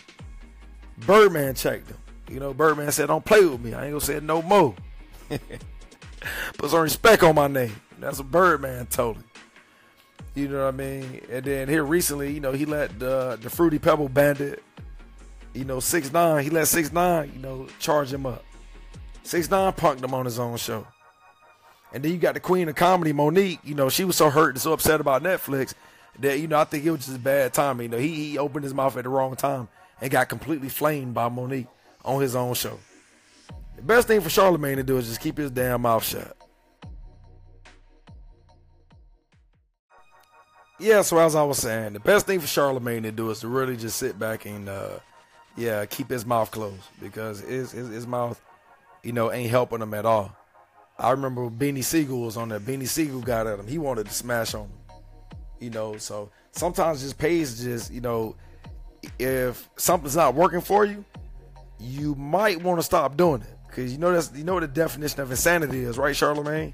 Birdman 1.05 1.55
checked 1.55 1.89
him. 1.89 1.97
You 2.29 2.39
know, 2.39 2.53
Birdman 2.53 2.91
said, 2.91 3.07
"Don't 3.07 3.23
play 3.23 3.45
with 3.45 3.61
me. 3.61 3.73
I 3.73 3.85
ain't 3.85 3.93
gonna 3.93 4.01
say 4.01 4.19
no 4.19 4.41
more." 4.41 4.75
Put 6.57 6.71
some 6.71 6.81
respect 6.81 7.23
on 7.23 7.35
my 7.35 7.47
name. 7.47 7.75
That's 7.99 8.19
a 8.19 8.23
Birdman 8.23 8.87
totally. 8.87 9.25
You 10.35 10.47
know 10.47 10.65
what 10.65 10.73
I 10.73 10.77
mean? 10.77 11.21
And 11.31 11.43
then 11.43 11.67
here 11.67 11.83
recently, 11.83 12.31
you 12.31 12.39
know, 12.39 12.51
he 12.51 12.65
let 12.65 12.99
the 12.99 13.39
the 13.41 13.49
Fruity 13.49 13.79
Pebble 13.79 14.09
Bandit, 14.09 14.63
you 15.53 15.65
know, 15.65 15.79
six 15.79 16.11
nine. 16.13 16.43
He 16.43 16.49
let 16.49 16.67
six 16.67 16.91
nine, 16.91 17.31
you 17.35 17.41
know, 17.41 17.67
charge 17.79 18.13
him 18.13 18.25
up. 18.25 18.43
Six 19.23 19.49
nine 19.49 19.73
punked 19.73 20.03
him 20.03 20.13
on 20.13 20.25
his 20.25 20.37
own 20.39 20.57
show. 20.57 20.85
And 21.93 22.03
then 22.03 22.11
you 22.11 22.17
got 22.17 22.33
the 22.33 22.39
queen 22.39 22.69
of 22.69 22.75
comedy, 22.75 23.13
Mo'Nique. 23.13 23.59
You 23.63 23.73
know, 23.73 23.89
she 23.89 24.03
was 24.03 24.15
so 24.15 24.29
hurt 24.29 24.49
and 24.49 24.61
so 24.61 24.73
upset 24.73 25.01
about 25.01 25.23
Netflix 25.23 25.73
that 26.19 26.39
you 26.39 26.47
know 26.47 26.59
I 26.59 26.65
think 26.65 26.85
it 26.85 26.91
was 26.91 27.05
just 27.05 27.17
a 27.17 27.19
bad 27.19 27.53
timing. 27.53 27.85
You 27.85 27.89
know, 27.89 27.97
he 27.97 28.31
he 28.31 28.37
opened 28.37 28.63
his 28.63 28.73
mouth 28.73 28.95
at 28.97 29.03
the 29.03 29.09
wrong 29.09 29.35
time 29.35 29.69
and 30.01 30.11
got 30.11 30.29
completely 30.29 30.69
flamed 30.69 31.13
by 31.13 31.29
Mo'Nique 31.29 31.67
on 32.05 32.21
his 32.21 32.35
own 32.35 32.53
show. 32.53 32.77
Best 33.87 34.09
thing 34.09 34.19
for 34.19 34.29
Charlemagne 34.29 34.75
to 34.75 34.83
do 34.83 34.97
is 34.97 35.07
just 35.07 35.21
keep 35.21 35.37
his 35.37 35.49
damn 35.49 35.83
mouth 35.83 36.03
shut. 36.03 36.35
Yeah, 40.77 41.01
so 41.03 41.17
as 41.19 41.35
I 41.35 41.43
was 41.43 41.57
saying, 41.57 41.93
the 41.93 42.01
best 42.01 42.25
thing 42.25 42.41
for 42.41 42.47
Charlemagne 42.47 43.03
to 43.03 43.13
do 43.13 43.29
is 43.31 43.39
to 43.39 43.47
really 43.47 43.77
just 43.77 43.97
sit 43.97 44.19
back 44.19 44.45
and, 44.45 44.67
uh, 44.67 44.99
yeah, 45.55 45.85
keep 45.85 46.09
his 46.09 46.25
mouth 46.25 46.51
closed 46.51 46.83
because 47.01 47.39
his, 47.39 47.71
his, 47.71 47.87
his 47.87 48.05
mouth, 48.05 48.39
you 49.03 49.13
know, 49.13 49.31
ain't 49.31 49.49
helping 49.49 49.81
him 49.81 49.93
at 49.93 50.05
all. 50.05 50.35
I 50.99 51.11
remember 51.11 51.49
Beanie 51.49 51.83
Sigel 51.83 52.19
was 52.19 52.35
on 52.35 52.49
there. 52.49 52.59
Beanie 52.59 52.89
Sigel 52.89 53.21
got 53.21 53.47
at 53.47 53.57
him. 53.57 53.67
He 53.67 53.77
wanted 53.77 54.07
to 54.07 54.13
smash 54.13 54.53
on 54.53 54.65
him. 54.65 54.97
You 55.61 55.69
know, 55.69 55.95
so 55.95 56.29
sometimes 56.51 57.01
just 57.01 57.17
pays 57.17 57.63
just, 57.63 57.91
you 57.91 58.01
know, 58.01 58.35
if 59.17 59.69
something's 59.77 60.17
not 60.17 60.35
working 60.35 60.61
for 60.61 60.83
you, 60.83 61.05
you 61.79 62.15
might 62.15 62.61
want 62.61 62.79
to 62.79 62.83
stop 62.83 63.15
doing 63.15 63.41
it. 63.41 63.56
Cause 63.71 63.91
you 63.91 63.97
know 63.97 64.11
that's 64.11 64.31
you 64.35 64.43
know 64.43 64.55
what 64.55 64.61
the 64.61 64.67
definition 64.67 65.21
of 65.21 65.29
insanity 65.29 65.81
is, 65.81 65.97
right, 65.97 66.15
Charlemagne? 66.15 66.73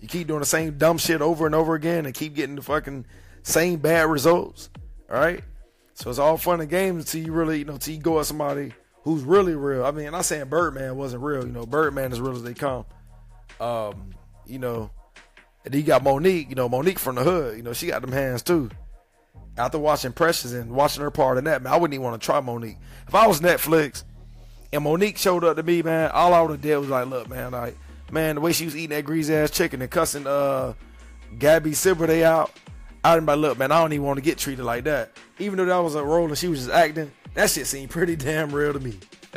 You 0.00 0.08
keep 0.08 0.28
doing 0.28 0.40
the 0.40 0.46
same 0.46 0.76
dumb 0.76 0.98
shit 0.98 1.22
over 1.22 1.46
and 1.46 1.54
over 1.54 1.74
again 1.74 2.04
and 2.04 2.14
keep 2.14 2.34
getting 2.34 2.56
the 2.56 2.62
fucking 2.62 3.06
same 3.42 3.78
bad 3.78 4.08
results. 4.08 4.68
All 5.10 5.16
right? 5.16 5.42
So 5.94 6.10
it's 6.10 6.18
all 6.18 6.36
fun 6.36 6.60
and 6.60 6.68
games 6.68 7.04
until 7.04 7.26
you 7.26 7.32
really, 7.32 7.60
you 7.60 7.64
know, 7.64 7.74
until 7.74 7.94
you 7.94 8.00
go 8.00 8.20
at 8.20 8.26
somebody 8.26 8.74
who's 9.02 9.22
really 9.22 9.54
real. 9.54 9.84
I 9.84 9.92
mean, 9.92 10.06
I'm 10.06 10.12
not 10.12 10.24
saying 10.24 10.48
Birdman 10.48 10.96
wasn't 10.96 11.22
real, 11.22 11.46
you 11.46 11.52
know, 11.52 11.66
Birdman 11.66 12.12
is 12.12 12.20
real 12.20 12.34
as 12.34 12.42
they 12.42 12.54
come. 12.54 12.84
Um, 13.60 14.10
you 14.46 14.58
know, 14.58 14.90
and 15.64 15.74
you 15.74 15.82
got 15.82 16.02
Mo'Nique, 16.02 16.48
you 16.48 16.54
know, 16.54 16.68
Mo'Nique 16.68 16.98
from 16.98 17.14
the 17.14 17.22
hood, 17.22 17.56
you 17.56 17.62
know, 17.62 17.72
she 17.72 17.86
got 17.86 18.02
them 18.02 18.12
hands 18.12 18.42
too. 18.42 18.70
After 19.56 19.78
watching 19.78 20.12
Precious 20.12 20.52
and 20.52 20.72
watching 20.72 21.02
her 21.02 21.12
part 21.12 21.38
in 21.38 21.44
that, 21.44 21.62
man, 21.62 21.72
I 21.72 21.76
wouldn't 21.76 21.94
even 21.94 22.04
want 22.04 22.20
to 22.20 22.26
try 22.26 22.40
Mo'Nique. 22.40 22.78
If 23.06 23.14
I 23.14 23.26
was 23.28 23.40
Netflix 23.40 24.02
and 24.74 24.82
Mo'Nique 24.82 25.18
showed 25.18 25.44
up 25.44 25.56
to 25.56 25.62
me, 25.62 25.82
man, 25.82 26.10
all 26.10 26.34
I 26.34 26.40
would 26.40 26.50
have 26.50 26.60
did 26.60 26.76
was 26.78 26.88
like, 26.88 27.06
look, 27.06 27.28
man, 27.30 27.52
like, 27.52 27.78
man, 28.10 28.34
the 28.34 28.40
way 28.40 28.52
she 28.52 28.64
was 28.64 28.74
eating 28.74 28.96
that 28.96 29.04
greasy 29.04 29.32
ass 29.32 29.50
chicken 29.50 29.80
and 29.80 29.90
cussing 29.90 30.26
uh 30.26 30.74
Gabby 31.38 31.70
Sidibe 31.70 32.22
out, 32.22 32.50
I'd 33.04 33.20
be 33.20 33.26
like, 33.26 33.38
look, 33.38 33.58
man, 33.58 33.70
I 33.70 33.80
don't 33.80 33.92
even 33.92 34.04
want 34.04 34.16
to 34.16 34.22
get 34.22 34.36
treated 34.36 34.64
like 34.64 34.84
that. 34.84 35.12
Even 35.38 35.58
though 35.58 35.64
that 35.64 35.78
was 35.78 35.94
a 35.94 36.02
role 36.02 36.26
and 36.26 36.36
she 36.36 36.48
was 36.48 36.60
just 36.60 36.70
acting, 36.70 37.12
that 37.34 37.50
shit 37.50 37.68
seemed 37.68 37.90
pretty 37.90 38.16
damn 38.16 38.50
real 38.50 38.72
to 38.72 38.80
me. 38.80 38.98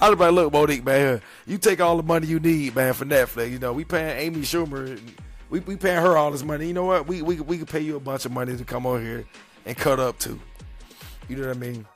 I'd 0.00 0.10
be 0.10 0.14
like, 0.16 0.32
look, 0.32 0.52
Mo'Nique, 0.54 0.84
man, 0.84 1.20
you 1.46 1.58
take 1.58 1.82
all 1.82 1.98
the 1.98 2.02
money 2.02 2.26
you 2.26 2.40
need, 2.40 2.74
man, 2.74 2.94
for 2.94 3.04
Netflix. 3.04 3.50
You 3.50 3.58
know, 3.58 3.74
we 3.74 3.84
paying 3.84 4.18
Amy 4.18 4.40
Schumer, 4.40 4.98
we 5.50 5.60
we 5.60 5.76
paying 5.76 6.00
her 6.00 6.16
all 6.16 6.30
this 6.30 6.42
money. 6.42 6.66
You 6.66 6.72
know 6.72 6.86
what? 6.86 7.06
We 7.06 7.20
we 7.20 7.40
we 7.40 7.58
can 7.58 7.66
pay 7.66 7.80
you 7.80 7.96
a 7.96 8.00
bunch 8.00 8.24
of 8.24 8.32
money 8.32 8.56
to 8.56 8.64
come 8.64 8.86
over 8.86 9.00
here 9.00 9.26
and 9.66 9.76
cut 9.76 10.00
up 10.00 10.18
too. 10.18 10.40
You 11.28 11.36
know 11.36 11.48
what 11.48 11.56
I 11.56 11.60
mean? 11.60 11.86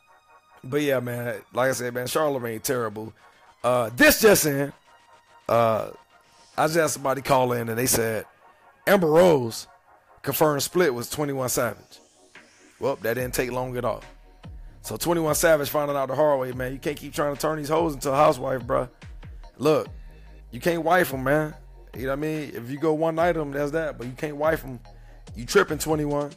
But 0.68 0.82
yeah, 0.82 1.00
man, 1.00 1.40
like 1.52 1.70
I 1.70 1.72
said, 1.72 1.94
man, 1.94 2.06
Charlemagne 2.06 2.60
terrible. 2.60 3.12
Uh, 3.62 3.90
this 3.94 4.20
just 4.20 4.46
in, 4.46 4.72
uh, 5.48 5.90
I 6.56 6.66
just 6.66 6.76
had 6.76 6.90
somebody 6.90 7.22
call 7.22 7.52
in 7.52 7.68
and 7.68 7.78
they 7.78 7.86
said 7.86 8.24
Amber 8.86 9.08
Rose 9.08 9.66
confirmed 10.22 10.62
split 10.62 10.92
was 10.92 11.10
21 11.10 11.48
Savage. 11.48 12.00
Well, 12.78 12.96
that 12.96 13.14
didn't 13.14 13.34
take 13.34 13.50
long 13.52 13.76
at 13.76 13.84
all. 13.84 14.02
So 14.82 14.96
21 14.96 15.34
Savage 15.34 15.68
finding 15.68 15.96
out 15.96 16.08
the 16.08 16.14
hard 16.14 16.40
way, 16.40 16.52
man. 16.52 16.72
You 16.72 16.78
can't 16.78 16.96
keep 16.96 17.12
trying 17.12 17.34
to 17.34 17.40
turn 17.40 17.58
these 17.58 17.68
hoes 17.68 17.94
into 17.94 18.10
a 18.10 18.16
housewife, 18.16 18.64
bro. 18.64 18.88
Look, 19.58 19.88
you 20.50 20.60
can't 20.60 20.82
wife 20.82 21.10
them, 21.10 21.24
man. 21.24 21.54
You 21.96 22.02
know 22.02 22.08
what 22.10 22.12
I 22.12 22.16
mean? 22.16 22.52
If 22.54 22.70
you 22.70 22.78
go 22.78 22.92
one 22.92 23.14
night 23.14 23.32
them, 23.32 23.52
that's 23.52 23.72
that. 23.72 23.98
But 23.98 24.06
you 24.06 24.12
can't 24.12 24.36
wife 24.36 24.62
them. 24.62 24.78
You 25.34 25.46
tripping 25.46 25.78
21. 25.78 26.30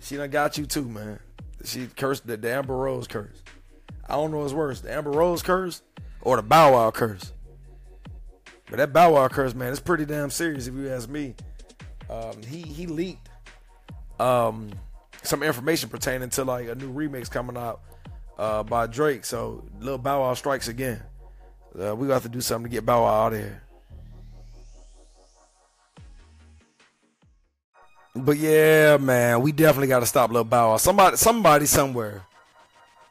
She 0.00 0.16
done 0.16 0.30
got 0.30 0.58
you 0.58 0.66
too, 0.66 0.86
man. 0.86 1.18
She 1.64 1.86
cursed 1.86 2.26
the, 2.26 2.36
the 2.36 2.52
Amber 2.52 2.76
Rose 2.76 3.06
curse. 3.06 3.42
I 4.08 4.14
don't 4.14 4.30
know 4.30 4.38
what's 4.38 4.52
worse, 4.52 4.80
the 4.80 4.92
Amber 4.92 5.10
Rose 5.10 5.42
curse 5.42 5.82
or 6.20 6.36
the 6.36 6.42
Bow 6.42 6.72
Wow 6.72 6.90
curse. 6.90 7.32
But 8.68 8.78
that 8.78 8.92
Bow 8.92 9.14
Wow 9.14 9.28
curse, 9.28 9.54
man, 9.54 9.70
it's 9.70 9.80
pretty 9.80 10.04
damn 10.04 10.30
serious 10.30 10.66
if 10.66 10.74
you 10.74 10.88
ask 10.90 11.08
me. 11.08 11.34
Um, 12.10 12.42
he 12.42 12.60
he 12.60 12.86
leaked 12.86 13.28
um, 14.20 14.70
some 15.22 15.42
information 15.42 15.88
pertaining 15.88 16.30
to 16.30 16.44
like 16.44 16.68
a 16.68 16.74
new 16.74 16.92
remix 16.92 17.30
coming 17.30 17.56
out 17.56 17.80
uh, 18.38 18.62
by 18.62 18.86
Drake. 18.86 19.24
So 19.24 19.64
little 19.80 19.98
Bow 19.98 20.20
Wow 20.20 20.34
strikes 20.34 20.68
again. 20.68 21.02
Uh, 21.78 21.96
we 21.96 22.06
got 22.06 22.22
to 22.22 22.28
do 22.28 22.40
something 22.40 22.70
to 22.70 22.74
get 22.74 22.86
Bow 22.86 23.02
Wow 23.02 23.26
out 23.26 23.32
of 23.32 23.38
here. 23.38 23.62
But 28.16 28.36
yeah, 28.36 28.96
man, 28.96 29.42
we 29.42 29.50
definitely 29.50 29.88
got 29.88 30.00
to 30.00 30.06
stop 30.06 30.30
Lil 30.30 30.44
Bow 30.44 30.70
Wow. 30.70 30.76
Somebody, 30.76 31.16
somebody, 31.16 31.66
somewhere. 31.66 32.22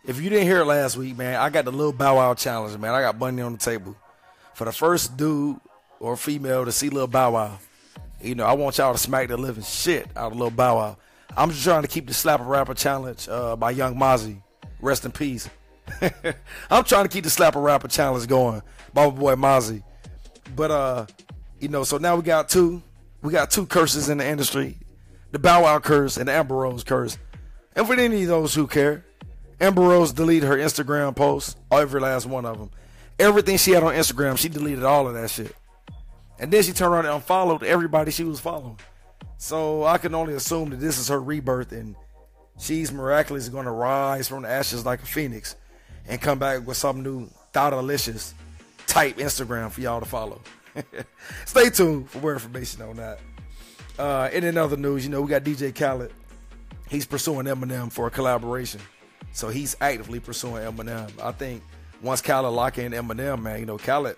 If 0.06 0.22
you 0.22 0.30
didn't 0.30 0.48
hear 0.48 0.62
it 0.62 0.66
last 0.66 0.96
week, 0.96 1.18
man, 1.18 1.36
I 1.36 1.50
got 1.50 1.66
the 1.66 1.74
Lil 1.74 1.92
Bow 1.92 2.16
Wow 2.16 2.34
challenge, 2.36 2.78
man. 2.80 2.94
I 2.94 3.02
got 3.02 3.18
money 3.18 3.42
on 3.42 3.52
the 3.52 3.58
table 3.58 3.98
for 4.54 4.64
the 4.64 4.72
first 4.72 5.18
dude 5.18 5.60
or 6.00 6.16
female 6.16 6.64
to 6.64 6.72
see 6.72 6.88
Lil 6.88 7.08
Bow 7.08 7.32
Wow. 7.34 7.60
You 8.22 8.36
know, 8.36 8.46
I 8.46 8.54
want 8.54 8.78
y'all 8.78 8.94
to 8.94 8.98
smack 8.98 9.28
the 9.28 9.36
living 9.36 9.66
shit 9.66 10.08
out 10.16 10.32
of 10.32 10.38
Lil 10.38 10.52
Bow 10.52 10.78
Wow. 10.78 10.98
I'm 11.36 11.50
just 11.50 11.66
trying 11.66 11.82
to 11.82 11.90
keep 11.90 12.08
the 12.08 12.14
Slap 12.14 12.40
a 12.40 12.44
Rapper 12.44 12.74
challenge 12.74 13.28
uh, 13.28 13.58
by 13.58 13.72
Young 13.72 13.96
Mozzie. 13.96 14.42
Rest 14.80 15.04
in 15.04 15.12
peace. 15.12 15.50
I'm 16.72 16.86
trying 16.86 17.04
to 17.04 17.10
keep 17.10 17.26
the 17.26 17.30
Slap 17.30 17.58
a 17.58 17.60
Rapper 17.60 17.90
challenge 17.90 18.26
going 18.28 18.62
by 18.94 19.06
my 19.06 19.12
boy 19.12 19.36
Mozzie. 19.36 19.84
But 20.56 20.72
uh, 20.72 21.06
you 21.60 21.68
know, 21.68 21.84
so 21.84 21.98
now 21.98 22.16
we 22.16 22.24
got 22.24 22.48
two, 22.48 22.82
we 23.22 23.34
got 23.34 23.52
two 23.52 23.66
curses 23.66 24.08
in 24.08 24.20
the 24.20 24.26
industry 24.26 24.78
the 25.34 25.40
Bow 25.40 25.64
Wow 25.64 25.80
curse 25.80 26.16
and 26.16 26.28
the 26.28 26.32
Amber 26.32 26.56
Rose 26.56 26.84
curse. 26.84 27.18
And 27.76 27.88
for 27.88 27.96
any 27.96 28.22
of 28.22 28.28
those 28.30 28.54
who 28.54 28.68
care, 28.68 29.04
Amber 29.60 29.82
Rose 29.82 30.14
deleted 30.14 30.48
her 30.48 30.56
Instagram 30.56 31.16
posts, 31.16 31.56
every 31.72 32.00
last 32.00 32.28
one 32.28 32.46
of 32.46 32.60
them. 32.60 32.70
Everything 33.18 33.58
she 33.58 33.72
had 33.72 33.84
on 33.84 33.96
Instagram, 33.96 34.38
she 34.38 34.48
deleted 34.48 34.84
all 34.84 35.08
of 35.08 35.16
that 35.16 35.32
shit. 35.32 35.56
And 36.38 36.54
then 36.54 36.62
she 36.62 36.72
turned 36.72 36.94
around 36.94 37.06
and 37.06 37.16
unfollowed 37.16 37.64
everybody 37.64 38.12
she 38.12 38.24
was 38.24 38.40
following. 38.40 38.80
So 39.38 39.84
I 39.86 39.98
can 39.98 40.14
only 40.14 40.36
assume 40.36 40.70
that 40.70 40.80
this 40.80 41.00
is 41.00 41.08
her 41.08 41.20
rebirth 41.20 41.72
and 41.72 41.96
she's 42.60 42.92
miraculously 42.92 43.52
going 43.52 43.66
to 43.66 43.72
rise 43.72 44.28
from 44.28 44.44
the 44.44 44.50
ashes 44.50 44.86
like 44.86 45.02
a 45.02 45.06
phoenix 45.08 45.56
and 46.08 46.22
come 46.22 46.38
back 46.38 46.66
with 46.68 46.78
some 46.78 47.02
new 47.02 47.28
thought-delicious 47.54 48.36
type 48.86 49.18
Instagram 49.18 49.72
for 49.72 49.82
y'all 49.82 50.00
to 50.00 50.06
follow. 50.06 50.42
Stay 51.46 51.72
tuned 51.72 52.08
for 52.10 52.20
more 52.20 52.34
information 52.34 52.84
on 52.84 52.98
that. 52.98 53.20
Uh, 53.98 54.30
and 54.34 54.44
in 54.44 54.58
other 54.58 54.78
news, 54.78 55.04
you 55.04 55.12
know, 55.12 55.22
we 55.22 55.30
got 55.30 55.44
DJ 55.44 55.74
Khaled. 55.74 56.12
He's 56.90 57.06
pursuing 57.06 57.46
Eminem 57.46 57.92
for 57.92 58.08
a 58.08 58.12
collaboration. 58.12 58.82
So 59.32 59.50
he's 59.50 59.76
actively 59.82 60.20
pursuing 60.20 60.64
Eminem. 60.64 61.12
I 61.22 61.32
think 61.32 61.64
once 62.02 62.22
Khaled 62.22 62.54
lock 62.54 62.78
in 62.78 62.92
Eminem, 62.92 63.42
man, 63.42 63.60
you 63.60 63.66
know, 63.66 63.78
Khaled 63.78 64.18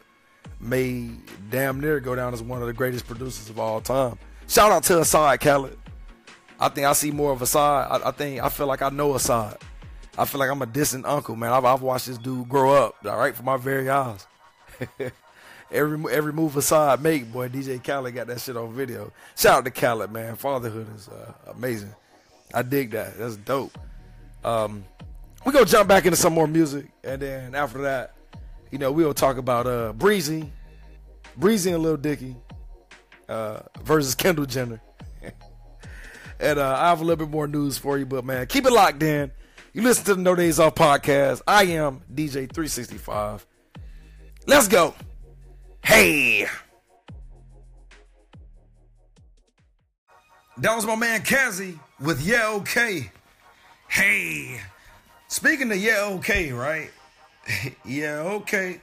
may 0.60 1.10
damn 1.50 1.80
near 1.80 2.00
go 2.00 2.16
down 2.16 2.34
as 2.34 2.42
one 2.42 2.62
of 2.62 2.68
the 2.68 2.74
greatest 2.74 3.08
producers 3.08 3.50
of 3.50 3.60
all 3.60 3.82
time. 3.82 4.18
Shout 4.48 4.72
out 4.72 4.84
to 4.84 4.94
Asahd 4.94 5.40
Khaled. 5.40 5.78
I 6.60 6.70
think 6.70 6.88
I 6.88 6.94
see 6.94 7.12
more 7.12 7.32
of 7.32 7.40
Asahd. 7.40 7.92
I, 7.92 8.10
I 8.10 8.12
think 8.12 8.42
I 8.42 8.50
feel 8.50 8.68
like 8.68 8.82
I 8.82 8.90
know 8.90 9.14
Asahd. 9.14 9.60
I 10.18 10.26
feel 10.26 10.40
like 10.40 10.50
I'm 10.50 10.62
a 10.62 10.66
distant 10.66 11.06
uncle, 11.06 11.36
man. 11.36 11.52
I've, 11.52 11.66
I've 11.66 11.82
watched 11.82 12.08
this 12.08 12.18
dude 12.18 12.48
grow 12.48 12.74
up, 12.74 12.96
all 13.06 13.18
right, 13.18 13.36
for 13.36 13.44
my 13.44 13.58
very 13.58 13.90
eyes. 13.90 14.26
every 15.76 16.12
every 16.12 16.34
move 16.34 16.54
Asahd 16.54 17.02
make, 17.02 17.32
boy, 17.32 17.50
DJ 17.50 17.84
Khaled 17.84 18.16
got 18.16 18.28
that 18.28 18.42
shit 18.42 18.58
on 18.58 18.74
video. 18.74 19.12
Shout 19.36 19.60
out 19.60 19.66
to 19.66 19.72
Khaled, 19.72 20.12
man. 20.12 20.36
Fatherhood 20.36 20.88
is 20.96 21.08
uh, 21.10 21.34
amazing. 21.48 21.94
I 22.54 22.62
dig 22.62 22.92
that. 22.92 23.18
That's 23.18 23.36
dope. 23.36 23.78
Um, 24.44 24.86
we 25.46 25.52
gonna 25.52 25.66
jump 25.66 25.90
back 25.90 26.06
into 26.06 26.18
some 26.18 26.34
more 26.34 26.48
music, 26.48 26.88
and 27.04 27.22
then 27.22 27.56
after 27.56 27.84
that, 27.84 28.16
you 28.72 28.78
know, 28.78 28.92
we'll 28.92 29.14
talk 29.14 29.38
about 29.38 29.68
uh, 29.68 29.94
Breezy, 29.94 30.52
Breezy 31.38 31.72
and 31.72 31.84
Lil 31.84 31.98
Dicky 31.98 32.36
uh, 33.28 33.60
versus 33.84 34.16
Kendall 34.16 34.46
Jenner. 34.46 34.82
and 36.40 36.60
uh, 36.60 36.76
I 36.78 36.90
have 36.90 37.02
a 37.02 37.04
little 37.04 37.26
bit 37.26 37.32
more 37.32 37.48
news 37.48 37.78
for 37.78 37.98
you, 37.98 38.06
but 38.06 38.24
man, 38.26 38.48
keep 38.48 38.66
it 38.66 38.72
locked 38.72 39.04
in. 39.04 39.32
You 39.74 39.82
listen 39.82 40.06
to 40.06 40.16
the 40.16 40.22
No 40.22 40.36
Days 40.36 40.60
Off 40.60 40.76
podcast. 40.76 41.42
I 41.46 41.64
am 41.66 42.02
DJ 42.14 42.52
365. 42.52 43.46
Let's 44.48 44.68
go. 44.68 44.94
Hey. 45.86 46.48
That 50.58 50.76
was 50.76 50.86
my 50.86 50.96
man 50.96 51.22
Kazi 51.22 51.80
with 52.00 52.22
Yeah 52.22 52.50
Okay. 52.56 53.12
Hey. 53.88 54.62
Speaking 55.28 55.72
of 55.72 55.78
Yeah 55.78 56.10
Okay, 56.14 56.52
right? 56.52 56.90
yeah, 57.86 58.22
okay. 58.22 58.82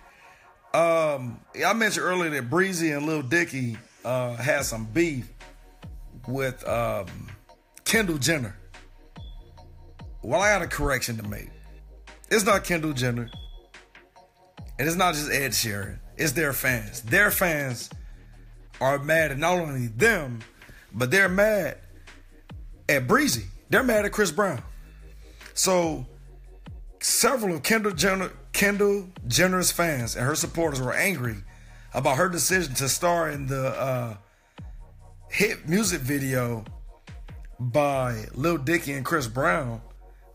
Um, 0.73 1.41
I 1.67 1.73
mentioned 1.75 2.07
earlier 2.07 2.31
that 2.31 2.49
Breezy 2.49 2.93
and 2.93 3.05
Lil 3.05 3.23
Dicky 3.23 3.77
uh, 4.05 4.37
had 4.37 4.65
some 4.65 4.85
beef 4.85 5.29
with 6.29 6.67
um, 6.69 7.07
Kendall 7.85 8.19
Jenner. 8.19 8.57
Well, 10.23 10.41
I 10.41 10.51
got 10.51 10.63
a 10.63 10.69
correction 10.69 11.17
to 11.17 11.29
make. 11.29 11.51
It's 12.31 12.45
not 12.45 12.63
Kendall 12.63 12.93
Jenner. 12.93 13.29
And 14.79 14.87
it's 14.87 14.97
not 14.97 15.15
just 15.15 15.31
Ed 15.31 15.51
Sheeran. 15.51 15.99
It's 16.23 16.31
their 16.31 16.53
fans. 16.53 17.03
Their 17.03 17.33
fans 17.33 17.91
are 18.81 18.97
mad 19.01 19.33
at 19.33 19.39
not 19.39 19.59
only 19.59 19.89
them, 19.89 20.39
but 20.95 21.11
they're 21.11 21.29
mad 21.29 21.79
at 22.89 23.09
Breezy. 23.09 23.47
They're 23.71 23.83
mad 23.83 24.05
at 24.05 24.13
Chris 24.13 24.31
Brown. 24.31 24.63
So 25.55 26.07
several 27.01 27.57
of 27.57 27.65
Kendall 27.65 27.91
Jenner, 27.91 28.31
Kendall 28.53 29.09
Jenner's 29.27 29.73
fans 29.73 30.15
and 30.15 30.25
her 30.25 30.37
supporters 30.37 30.81
were 30.81 30.95
angry 30.95 31.39
about 31.93 32.19
her 32.19 32.29
decision 32.29 32.73
to 32.75 32.89
star 32.89 33.29
in 33.29 33.49
the 33.49 33.71
uh, 33.71 34.17
hit 35.29 35.69
music 35.69 36.03
video 36.03 36.65
by 37.59 38.27
Lil 38.35 38.59
Dicky 38.59 38.93
and 38.93 39.05
Chris 39.05 39.27
Brown, 39.27 39.81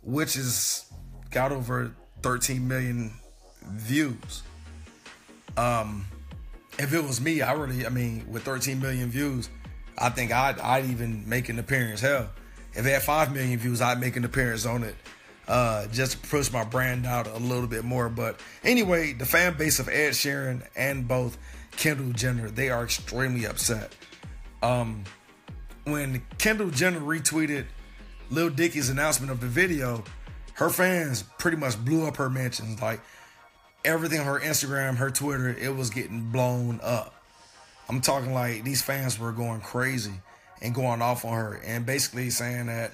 which 0.03 0.34
has 0.34 0.84
got 1.32 1.53
over 1.53 1.94
13 2.24 2.67
million 2.67 3.13
views. 3.63 4.44
Um, 5.58 6.06
if 6.80 6.94
it 6.94 7.04
was 7.04 7.20
me, 7.20 7.42
I 7.42 7.54
really, 7.54 7.86
I 7.86 7.90
mean, 7.90 8.26
with 8.30 8.44
13 8.44 8.80
million 8.80 9.10
views, 9.10 9.50
I 9.98 10.10
think 10.10 10.32
I'd, 10.32 10.60
I'd 10.60 10.86
even 10.86 11.28
make 11.28 11.50
an 11.50 11.60
appearance. 11.60 12.02
Hell, 12.02 12.30
if 12.74 12.86
it 12.86 12.90
had 12.90 13.02
5 13.02 13.34
million 13.34 13.58
views, 13.58 13.82
I'd 13.82 14.00
make 14.00 14.16
an 14.16 14.24
appearance 14.24 14.66
on 14.66 14.84
it 14.84 14.96
uh, 15.48 15.88
just 15.88 16.22
push 16.24 16.52
my 16.52 16.64
brand 16.64 17.06
out 17.06 17.28
a 17.28 17.38
little 17.38 17.68
bit 17.68 17.84
more. 17.84 18.10
But 18.10 18.40
anyway, 18.64 19.14
the 19.14 19.26
fan 19.26 19.58
base 19.58 19.80
of 19.80 19.88
Ed 19.88 20.12
Sheeran 20.12 20.64
and 20.76 21.08
both 21.08 21.38
Kendall 21.72 22.12
Jenner, 22.12 22.50
they 22.50 22.70
are 22.70 22.84
extremely 22.84 23.46
upset. 23.46 23.96
Um, 24.62 25.04
when 25.86 26.22
Kendall 26.38 26.70
Jenner 26.70 27.00
retweeted 27.00 27.66
Lil 28.30 28.50
Dicky's 28.50 28.90
announcement 28.90 29.32
of 29.32 29.40
the 29.40 29.48
video, 29.48 30.04
her 30.54 30.70
fans 30.70 31.24
pretty 31.38 31.58
much 31.58 31.84
blew 31.84 32.06
up 32.06 32.18
her 32.18 32.30
mentions. 32.30 32.82
Like 32.82 33.00
everything 33.86 34.22
her 34.22 34.39
Instagram, 34.39 34.98
her 34.98 35.10
Twitter, 35.10 35.50
it 35.50 35.75
was 35.75 35.89
getting 35.89 36.31
blown 36.31 36.79
up. 36.84 37.13
I'm 37.89 38.01
talking 38.01 38.34
like 38.34 38.63
these 38.63 38.81
fans 38.81 39.17
were 39.17 39.31
going 39.31 39.62
crazy 39.62 40.13
and 40.62 40.75
going 40.75 41.01
off 41.01 41.24
on 41.24 41.34
her 41.34 41.62
and 41.65 41.86
basically 41.86 42.29
saying 42.29 42.65
that 42.65 42.93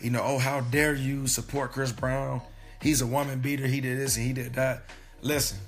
you 0.00 0.10
know, 0.10 0.22
oh, 0.22 0.38
how 0.38 0.60
dare 0.60 0.94
you 0.94 1.26
support 1.26 1.72
Chris 1.72 1.92
Brown? 1.92 2.40
He's 2.80 3.02
a 3.02 3.06
woman 3.06 3.40
beater. 3.40 3.66
He 3.66 3.80
did 3.80 3.98
this 3.98 4.16
and 4.16 4.26
he 4.26 4.32
did 4.32 4.54
that. 4.54 4.84
Listen, 5.20 5.58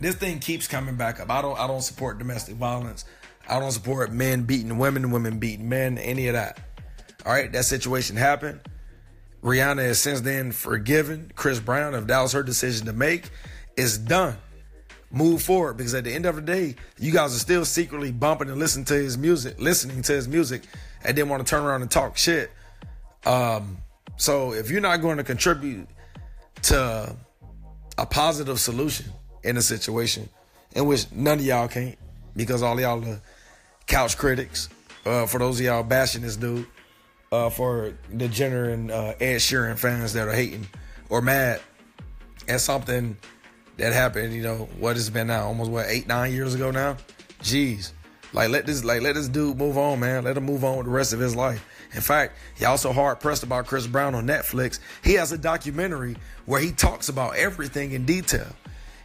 this 0.00 0.14
thing 0.14 0.38
keeps 0.38 0.68
coming 0.68 0.96
back 0.96 1.20
up. 1.20 1.30
I 1.30 1.42
don't 1.42 1.58
I 1.58 1.66
don't 1.66 1.82
support 1.82 2.18
domestic 2.18 2.54
violence. 2.54 3.04
I 3.48 3.58
don't 3.58 3.72
support 3.72 4.12
men 4.12 4.44
beating 4.44 4.78
women, 4.78 5.10
women 5.10 5.38
beating 5.38 5.68
men, 5.68 5.98
any 5.98 6.28
of 6.28 6.34
that. 6.34 6.60
All 7.26 7.32
right, 7.32 7.50
that 7.52 7.64
situation 7.64 8.16
happened. 8.16 8.60
Rihanna 9.42 9.82
has 9.82 10.00
since 10.00 10.22
then 10.22 10.52
forgiven 10.52 11.30
Chris 11.34 11.58
Brown. 11.58 11.94
If 11.94 12.06
that 12.06 12.22
was 12.22 12.32
her 12.32 12.42
decision 12.42 12.86
to 12.86 12.92
make, 12.92 13.30
it's 13.76 13.98
done. 13.98 14.36
Move 15.10 15.42
forward 15.42 15.76
because 15.76 15.94
at 15.94 16.04
the 16.04 16.12
end 16.12 16.26
of 16.26 16.34
the 16.34 16.42
day, 16.42 16.74
you 16.98 17.12
guys 17.12 17.34
are 17.34 17.38
still 17.38 17.64
secretly 17.64 18.10
bumping 18.10 18.48
and 18.48 18.58
listening 18.58 18.84
to 18.86 18.94
his 18.94 19.16
music, 19.16 19.54
listening 19.60 20.02
to 20.02 20.12
his 20.12 20.26
music, 20.26 20.62
and 21.04 21.16
then 21.16 21.28
want 21.28 21.46
to 21.46 21.48
turn 21.48 21.62
around 21.62 21.82
and 21.82 21.90
talk 21.90 22.16
shit 22.16 22.50
um, 23.26 23.78
so 24.16 24.52
if 24.52 24.70
you're 24.70 24.80
not 24.80 24.98
going 24.98 25.16
to 25.16 25.24
contribute 25.24 25.88
to 26.62 27.14
a 27.98 28.06
positive 28.06 28.60
solution 28.60 29.06
in 29.42 29.56
a 29.56 29.62
situation 29.62 30.28
in 30.74 30.86
which 30.86 31.10
none 31.12 31.38
of 31.38 31.44
y'all 31.44 31.68
can't, 31.68 31.98
because 32.36 32.62
all 32.62 32.80
y'all 32.80 33.06
are 33.06 33.20
couch 33.86 34.16
critics, 34.16 34.68
uh, 35.06 35.26
for 35.26 35.38
those 35.38 35.60
of 35.60 35.66
y'all 35.66 35.82
bashing 35.82 36.22
this 36.22 36.36
dude, 36.36 36.66
uh, 37.32 37.50
for 37.50 37.92
the 38.12 38.28
Jenner 38.28 38.70
and 38.70 38.90
uh, 38.90 39.14
Ed 39.20 39.36
Sheeran 39.36 39.78
fans 39.78 40.12
that 40.12 40.28
are 40.28 40.32
hating 40.32 40.66
or 41.08 41.20
mad 41.20 41.60
at 42.48 42.60
something 42.60 43.16
that 43.76 43.92
happened, 43.92 44.32
you 44.34 44.42
know, 44.42 44.68
what 44.78 44.96
has 44.96 45.10
been 45.10 45.28
now, 45.28 45.46
almost 45.46 45.70
what, 45.70 45.86
eight, 45.88 46.06
nine 46.06 46.32
years 46.32 46.54
ago 46.54 46.70
now? 46.70 46.96
Jeez. 47.40 47.92
Like 48.32 48.50
let 48.50 48.66
this 48.66 48.84
like 48.84 49.00
let 49.00 49.14
this 49.14 49.28
dude 49.28 49.56
move 49.56 49.78
on, 49.78 50.00
man. 50.00 50.24
Let 50.24 50.36
him 50.36 50.44
move 50.44 50.64
on 50.64 50.78
with 50.78 50.86
the 50.86 50.92
rest 50.92 51.12
of 51.12 51.20
his 51.20 51.36
life. 51.36 51.64
In 51.94 52.00
fact, 52.00 52.36
y'all 52.58 52.76
so 52.76 52.92
hard 52.92 53.20
pressed 53.20 53.44
about 53.44 53.66
Chris 53.66 53.86
Brown 53.86 54.16
on 54.16 54.26
Netflix. 54.26 54.80
He 55.04 55.14
has 55.14 55.30
a 55.30 55.38
documentary 55.38 56.16
where 56.44 56.60
he 56.60 56.72
talks 56.72 57.08
about 57.08 57.36
everything 57.36 57.92
in 57.92 58.04
detail. 58.04 58.48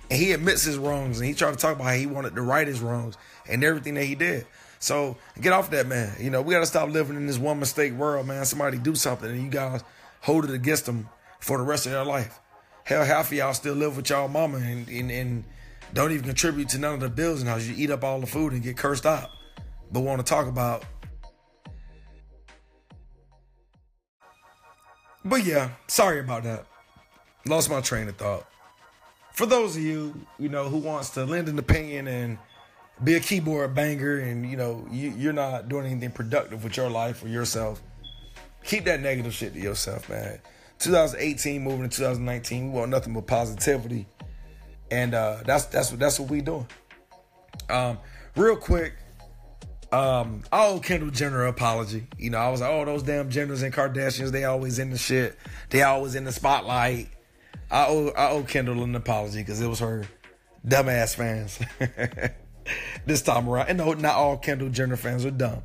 And 0.10 0.20
he 0.20 0.32
admits 0.32 0.64
his 0.64 0.80
wrongs 0.80 1.20
and 1.20 1.28
he 1.28 1.36
tried 1.36 1.52
to 1.52 1.58
talk 1.58 1.76
about 1.76 1.86
how 1.86 1.94
he 1.94 2.08
wanted 2.08 2.34
to 2.36 2.42
right 2.42 2.66
his 2.66 2.82
wrongs 2.82 3.16
and 3.48 3.64
everything 3.64 3.94
that 3.94 4.06
he 4.06 4.16
did. 4.16 4.48
So 4.80 5.18
get 5.40 5.54
off 5.54 5.70
that, 5.70 5.86
man. 5.86 6.16
You 6.20 6.32
know, 6.32 6.42
we 6.42 6.56
gotta 6.56 6.66
stop 6.66 6.90
living 6.90 7.16
in 7.16 7.28
this 7.28 7.38
one 7.38 7.60
mistake 7.60 7.94
world, 7.94 8.26
man. 8.26 8.44
Somebody 8.46 8.80
do 8.80 8.96
something 8.96 9.30
and 9.30 9.44
you 9.44 9.50
guys 9.52 9.84
hold 10.22 10.46
it 10.46 10.52
against 10.52 10.88
them 10.88 11.08
for 11.40 11.60
the 11.60 11.64
rest 11.64 11.86
of 11.86 11.92
their 11.92 12.06
life. 12.06 12.40
Hell, 12.90 13.06
half 13.06 13.28
of 13.28 13.38
y'all 13.38 13.54
still 13.54 13.76
live 13.76 13.98
with 13.98 14.10
y'all 14.10 14.28
mama 14.28 14.58
and, 14.58 14.90
and, 14.90 15.12
and 15.12 15.44
don't 15.94 16.12
even 16.12 16.26
contribute 16.26 16.70
to 16.70 16.80
none 16.80 16.96
of 16.96 17.00
the 17.02 17.08
bills 17.08 17.44
the 17.44 17.48
house. 17.52 17.64
You 17.64 17.76
eat 17.78 17.92
up 17.92 18.04
all 18.04 18.20
the 18.20 18.26
food 18.26 18.52
and 18.52 18.64
get 18.64 18.78
cursed 18.78 19.06
out. 19.06 19.30
But 19.92 20.00
want 20.00 20.20
to 20.20 20.26
talk 20.26 20.48
about. 20.48 20.84
But 25.24 25.46
yeah, 25.46 25.70
sorry 25.86 26.20
about 26.20 26.42
that. 26.46 26.66
Lost 27.46 27.70
my 27.70 27.80
train 27.80 28.08
of 28.08 28.18
thought. 28.18 28.48
For 29.34 29.46
those 29.46 29.76
of 29.76 29.84
you, 29.84 30.20
you 30.40 30.50
know, 30.50 30.68
who 30.68 30.80
wants 30.80 31.12
to 31.12 31.26
lend 31.26 31.48
an 31.48 31.60
opinion 31.60 32.08
and 32.08 32.40
be 33.04 33.14
a 33.14 33.20
keyboard 33.20 33.76
banger 33.76 34.18
and, 34.18 34.50
you 34.50 34.58
know, 34.58 34.88
you, 34.90 35.14
you're 35.16 35.32
not 35.32 35.70
doing 35.70 35.86
anything 35.86 36.10
productive 36.10 36.64
with 36.64 36.76
your 36.76 36.90
life 36.90 37.24
or 37.24 37.28
yourself, 37.28 37.84
keep 38.64 38.86
that 38.86 39.00
negative 39.00 39.32
shit 39.32 39.54
to 39.54 39.60
yourself, 39.60 40.10
man. 40.10 40.40
2018 40.80 41.64
moving 41.64 41.90
to 41.90 41.98
2019, 41.98 42.72
we 42.72 42.80
want 42.80 42.90
nothing 42.90 43.14
but 43.14 43.28
positivity 43.28 44.08
and 44.92 45.14
uh, 45.14 45.38
that's 45.46 45.66
that's 45.66 45.92
what 45.92 46.00
that's 46.00 46.20
what 46.20 46.30
we 46.30 46.42
doing. 46.42 46.68
Um, 47.70 48.00
real 48.36 48.56
quick, 48.56 48.94
um, 49.92 50.44
I 50.52 50.68
owe 50.68 50.80
Kendall 50.80 51.12
Jenner 51.12 51.46
apology. 51.46 52.08
You 52.18 52.30
know, 52.32 52.38
I 52.38 52.50
was 52.50 52.62
like, 52.62 52.70
oh, 52.70 52.86
those 52.86 53.04
damn 53.04 53.30
Jenners 53.30 53.64
and 53.64 53.74
Kardashians, 53.74 54.32
they 54.32 54.46
always 54.46 54.80
in 54.80 54.90
the 54.90 54.98
shit. 54.98 55.38
They 55.70 55.84
always 55.84 56.16
in 56.16 56.24
the 56.24 56.32
spotlight. 56.32 57.10
I 57.72 57.86
owe 57.88 58.10
I 58.10 58.30
owe 58.30 58.44
Kendall 58.44 58.84
an 58.84 58.96
apology 58.96 59.40
because 59.40 59.62
it 59.62 59.68
was 59.68 59.80
her 59.80 60.06
dumbass 60.68 61.16
fans 61.16 61.60
this 63.06 63.22
time 63.22 63.48
around. 63.48 63.70
And 63.70 63.78
no, 63.78 63.94
not 63.94 64.16
all 64.16 64.38
Kendall 64.38 64.70
Jenner 64.70 64.98
fans 64.98 65.26
are 65.26 65.32
dumb. 65.32 65.64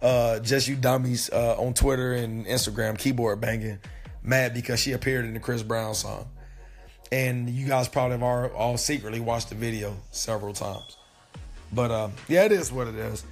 Uh, 0.00 0.38
just 0.38 0.66
you 0.66 0.76
dummies 0.76 1.28
uh, 1.30 1.60
on 1.60 1.74
Twitter 1.74 2.14
and 2.14 2.46
Instagram, 2.46 2.98
keyboard 2.98 3.38
banging, 3.38 3.78
mad 4.22 4.54
because 4.54 4.80
she 4.80 4.92
appeared 4.92 5.24
in 5.24 5.34
the 5.34 5.40
Chris 5.40 5.62
Brown 5.62 5.94
song 5.94 6.28
and 7.12 7.50
you 7.50 7.66
guys 7.66 7.88
probably 7.88 8.12
have 8.12 8.22
all, 8.22 8.46
all 8.48 8.76
secretly 8.76 9.20
watched 9.20 9.48
the 9.48 9.54
video 9.54 9.96
several 10.10 10.52
times. 10.52 10.96
But 11.72 11.90
um, 11.90 12.12
yeah, 12.28 12.44
it 12.44 12.52
is 12.52 12.72
what 12.72 12.88
it 12.88 12.94
is. 12.94 13.24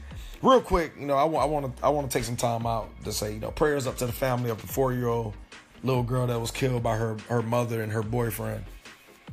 Real 0.42 0.60
quick, 0.60 0.92
you 0.98 1.06
know, 1.06 1.16
I 1.16 1.24
want 1.24 1.76
to 1.76 1.84
I 1.84 1.88
want 1.88 2.08
to 2.08 2.16
take 2.16 2.24
some 2.24 2.36
time 2.36 2.66
out 2.66 2.88
to 3.04 3.12
say, 3.12 3.34
you 3.34 3.40
know, 3.40 3.50
prayers 3.50 3.86
up 3.86 3.96
to 3.98 4.06
the 4.06 4.12
family 4.12 4.50
of 4.50 4.60
the 4.60 4.68
four 4.68 4.92
year 4.92 5.08
old 5.08 5.34
little 5.82 6.02
girl 6.02 6.26
that 6.26 6.40
was 6.40 6.50
killed 6.50 6.82
by 6.82 6.96
her 6.96 7.16
her 7.28 7.42
mother 7.42 7.82
and 7.82 7.90
her 7.90 8.02
boyfriend. 8.02 8.64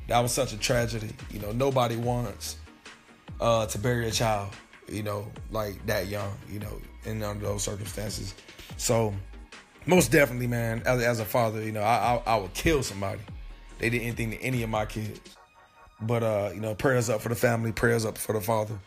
That 0.08 0.20
was 0.20 0.32
such 0.32 0.54
a 0.54 0.58
tragedy. 0.58 1.12
You 1.32 1.40
know, 1.40 1.52
nobody 1.52 1.96
wants 1.96 2.58
uh, 3.40 3.68
to 3.68 3.78
bury 3.78 4.08
a 4.08 4.12
child, 4.12 4.50
you 4.88 5.04
know, 5.04 5.32
like 5.52 5.84
that 5.86 6.08
young, 6.08 6.32
you 6.50 6.60
know, 6.60 6.82
in 7.06 7.22
under 7.22 7.46
those 7.46 7.64
circumstances. 7.64 8.34
So, 8.78 9.14
most 9.86 10.12
definitely, 10.12 10.48
man, 10.48 10.84
as, 10.86 11.02
as 11.02 11.20
a 11.20 11.26
father, 11.26 11.62
you 11.64 11.72
know, 11.72 11.82
I, 11.82 12.16
I, 12.16 12.34
I 12.34 12.36
would 12.38 12.54
kill 12.54 12.84
somebody 12.84 13.22
they 13.80 13.90
did 13.90 14.02
anything 14.02 14.32
to 14.32 14.42
any 14.42 14.64
of 14.64 14.70
my 14.70 14.86
kids. 14.86 15.20
But 16.02 16.24
uh, 16.24 16.52
you 16.54 16.62
know, 16.62 16.76
prayers 16.76 17.10
up 17.10 17.22
for 17.22 17.30
the 17.30 17.36
family, 17.36 17.72
prayers 17.72 18.06
up 18.06 18.18
for 18.18 18.34
the 18.34 18.42
father. 18.42 18.78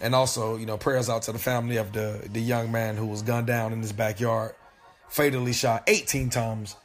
And 0.00 0.14
also, 0.14 0.56
you 0.56 0.66
know, 0.66 0.76
prayers 0.76 1.08
out 1.08 1.22
to 1.22 1.32
the 1.32 1.38
family 1.38 1.76
of 1.76 1.92
the 1.92 2.28
the 2.32 2.40
young 2.40 2.70
man 2.70 2.96
who 2.96 3.06
was 3.06 3.22
gunned 3.22 3.46
down 3.46 3.72
in 3.72 3.80
his 3.80 3.92
backyard, 3.92 4.54
fatally 5.08 5.52
shot 5.52 5.84
18 5.86 6.30
times 6.30 6.76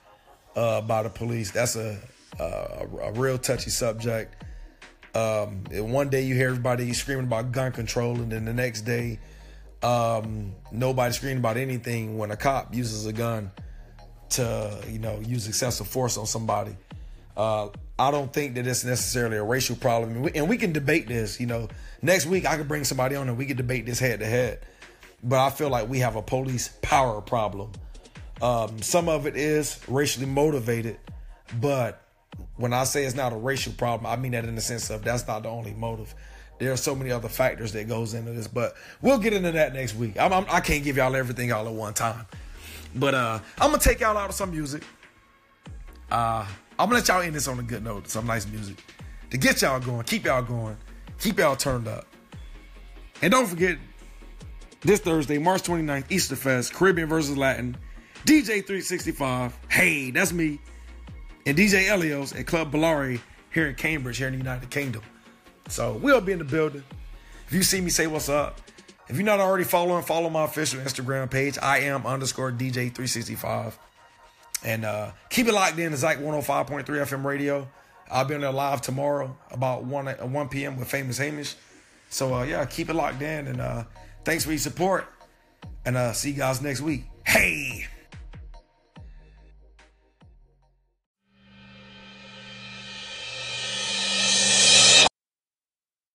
uh, 0.56 0.82
by 0.82 1.04
the 1.04 1.10
police. 1.10 1.52
That's 1.52 1.76
a 1.76 2.00
a, 2.40 2.88
a 3.02 3.12
real 3.14 3.38
touchy 3.38 3.70
subject. 3.70 4.44
Um, 5.14 5.66
one 5.72 6.10
day 6.10 6.24
you 6.24 6.36
hear 6.36 6.48
everybody 6.48 6.92
screaming 6.94 7.26
about 7.26 7.52
gun 7.52 7.74
control, 7.74 8.16
and 8.16 8.32
then 8.32 8.46
the 8.46 8.54
next 8.54 8.82
day, 8.82 9.20
um, 9.84 10.54
nobody 10.72 11.14
screaming 11.14 11.40
about 11.40 11.58
anything 11.58 12.18
when 12.18 12.32
a 12.32 12.38
cop 12.38 12.74
uses 12.74 13.06
a 13.06 13.14
gun 13.14 13.52
to, 14.32 14.84
you 14.90 15.00
know, 15.00 15.20
use 15.20 15.48
excessive 15.48 15.88
force 15.88 16.18
on 16.18 16.26
somebody. 16.26 16.76
Uh, 17.36 17.70
I 17.98 18.12
don't 18.12 18.32
think 18.32 18.56
that 18.56 18.68
it's 18.68 18.84
necessarily 18.84 19.38
a 19.38 19.44
racial 19.44 19.76
problem, 19.76 20.12
and 20.12 20.24
we, 20.24 20.32
and 20.34 20.50
we, 20.50 20.58
can 20.58 20.74
debate 20.74 21.08
this. 21.08 21.40
You 21.40 21.48
know, 21.48 21.70
next 22.02 22.26
week 22.26 22.46
I 22.46 22.58
could 22.58 22.68
bring 22.68 22.84
somebody 22.84 23.16
on 23.16 23.30
and 23.30 23.38
we 23.38 23.46
could 23.46 23.58
debate 23.58 23.86
this 23.86 24.00
head 24.00 24.20
to 24.20 24.26
head. 24.26 24.60
But 25.24 25.40
I 25.40 25.50
feel 25.50 25.70
like 25.70 25.88
we 25.88 26.00
have 26.00 26.16
a 26.16 26.22
police 26.22 26.70
power 26.82 27.22
problem. 27.22 27.72
Um, 28.42 28.82
some 28.82 29.08
of 29.08 29.28
it 29.28 29.36
is 29.36 29.80
racially 29.88 30.26
motivated, 30.26 30.98
but 31.60 32.02
when 32.56 32.74
I 32.74 32.86
say 32.86 33.06
it's 33.06 33.16
not 33.16 33.34
a 33.34 33.38
racial 33.38 33.74
problem, 33.74 34.12
I 34.12 34.16
mean 34.16 34.32
that 34.32 34.46
in 34.46 34.56
the 34.56 34.62
sense 34.62 34.90
of 34.90 35.04
that's 35.04 35.28
not 35.28 35.44
the 35.44 35.50
only 35.50 35.74
motive. 35.74 36.14
There 36.62 36.72
are 36.72 36.78
so 36.78 36.94
many 36.94 37.10
other 37.10 37.28
factors 37.28 37.74
that 37.74 37.88
goes 37.88 38.14
into 38.14 38.34
this, 38.34 38.48
but 38.48 38.76
we'll 39.02 39.18
get 39.18 39.34
into 39.34 39.52
that 39.52 39.74
next 39.74 39.96
week. 39.96 40.20
I'm, 40.20 40.32
I'm, 40.32 40.46
I 40.48 40.60
can 40.60 40.78
not 40.78 40.84
give 40.84 40.98
y'all 40.98 41.16
everything 41.16 41.52
all 41.52 41.68
at 41.68 41.74
one 41.74 41.96
time, 41.96 42.28
but 42.94 43.16
uh, 43.16 43.40
I'm 43.60 43.72
gonna 43.72 43.82
take 43.82 44.00
y'all 44.00 44.16
out 44.16 44.30
of 44.30 44.36
some 44.36 44.52
music. 44.52 44.84
Uh, 46.12 46.46
I'm 46.78 46.88
gonna 46.88 47.00
let 47.00 47.08
y'all 47.08 47.22
end 47.22 47.34
this 47.34 47.48
on 47.48 47.58
a 47.60 47.64
good 47.64 47.84
note, 47.84 48.08
some 48.10 48.28
nice 48.28 48.48
music 48.48 48.78
to 49.32 49.38
get 49.38 49.64
y'all 49.64 49.80
going, 49.80 50.04
keep 50.04 50.26
y'all 50.26 50.44
going, 50.44 50.78
keep 51.20 51.40
y'all 51.40 51.56
turned 51.56 51.88
up. 51.88 52.06
And 53.24 53.32
don't 53.32 53.48
forget, 53.48 53.80
this 54.82 55.00
Thursday, 55.00 55.40
March 55.40 55.64
29th, 55.64 56.12
Easter 56.12 56.36
Fest, 56.36 56.74
Caribbean 56.74 57.10
versus 57.10 57.36
Latin, 57.38 57.76
DJ 58.26 58.46
365. 58.46 59.58
Hey, 59.68 60.12
that's 60.12 60.32
me. 60.32 60.60
And 61.48 61.58
DJ 61.58 61.88
Elios 61.88 62.40
at 62.40 62.46
Club 62.46 62.72
Bellari 62.72 63.20
here 63.52 63.68
in 63.68 63.74
Cambridge, 63.74 64.18
here 64.18 64.28
in 64.28 64.34
the 64.34 64.38
United 64.38 64.70
Kingdom. 64.70 65.02
So 65.72 65.94
we'll 65.94 66.22
be 66.22 66.34
in 66.34 66.40
the 66.40 66.46
building. 66.46 66.84
If 67.48 67.54
you 67.54 67.64
see 67.64 67.82
me, 67.82 67.90
say 67.90 68.08
what's 68.08 68.30
up. 68.30 68.60
If 69.08 69.16
you're 69.16 69.26
not 69.26 69.40
already 69.40 69.64
following, 69.64 70.04
follow 70.04 70.30
my 70.30 70.46
official 70.46 70.80
Instagram 70.80 71.30
page. 71.30 71.58
I 71.62 71.80
am 71.80 72.06
underscore 72.06 72.52
DJ 72.52 72.94
365. 72.94 73.78
And 74.64 74.86
uh, 74.86 75.12
keep 75.30 75.48
it 75.48 75.54
locked 75.54 75.80
in 75.80 75.92
to 75.92 75.98
Zyke 75.98 76.22
105.3 76.22 76.86
FM 76.86 77.24
radio. 77.24 77.68
I'll 78.10 78.26
be 78.26 78.36
on 78.36 78.42
there 78.42 78.52
live 78.52 78.82
tomorrow 78.82 79.36
about 79.50 79.84
1 79.84 80.08
at 80.08 80.30
1 80.30 80.50
p.m. 80.50 80.78
with 80.78 80.90
Famous 80.90 81.18
Hamish. 81.18 81.56
So 82.10 82.36
uh, 82.36 82.44
yeah, 82.44 82.66
keep 82.66 82.90
it 82.90 82.94
locked 82.94 83.22
in 83.22 83.48
and 83.48 83.62
uh, 83.62 83.84
thanks 84.26 84.44
for 84.46 84.52
your 84.52 84.60
support. 84.60 85.08
And 85.86 85.98
uh, 85.98 86.14
see 86.14 86.32
you 86.32 86.38
guys 86.38 86.62
next 86.62 86.82
week. 86.82 87.06
Hey! 87.26 87.81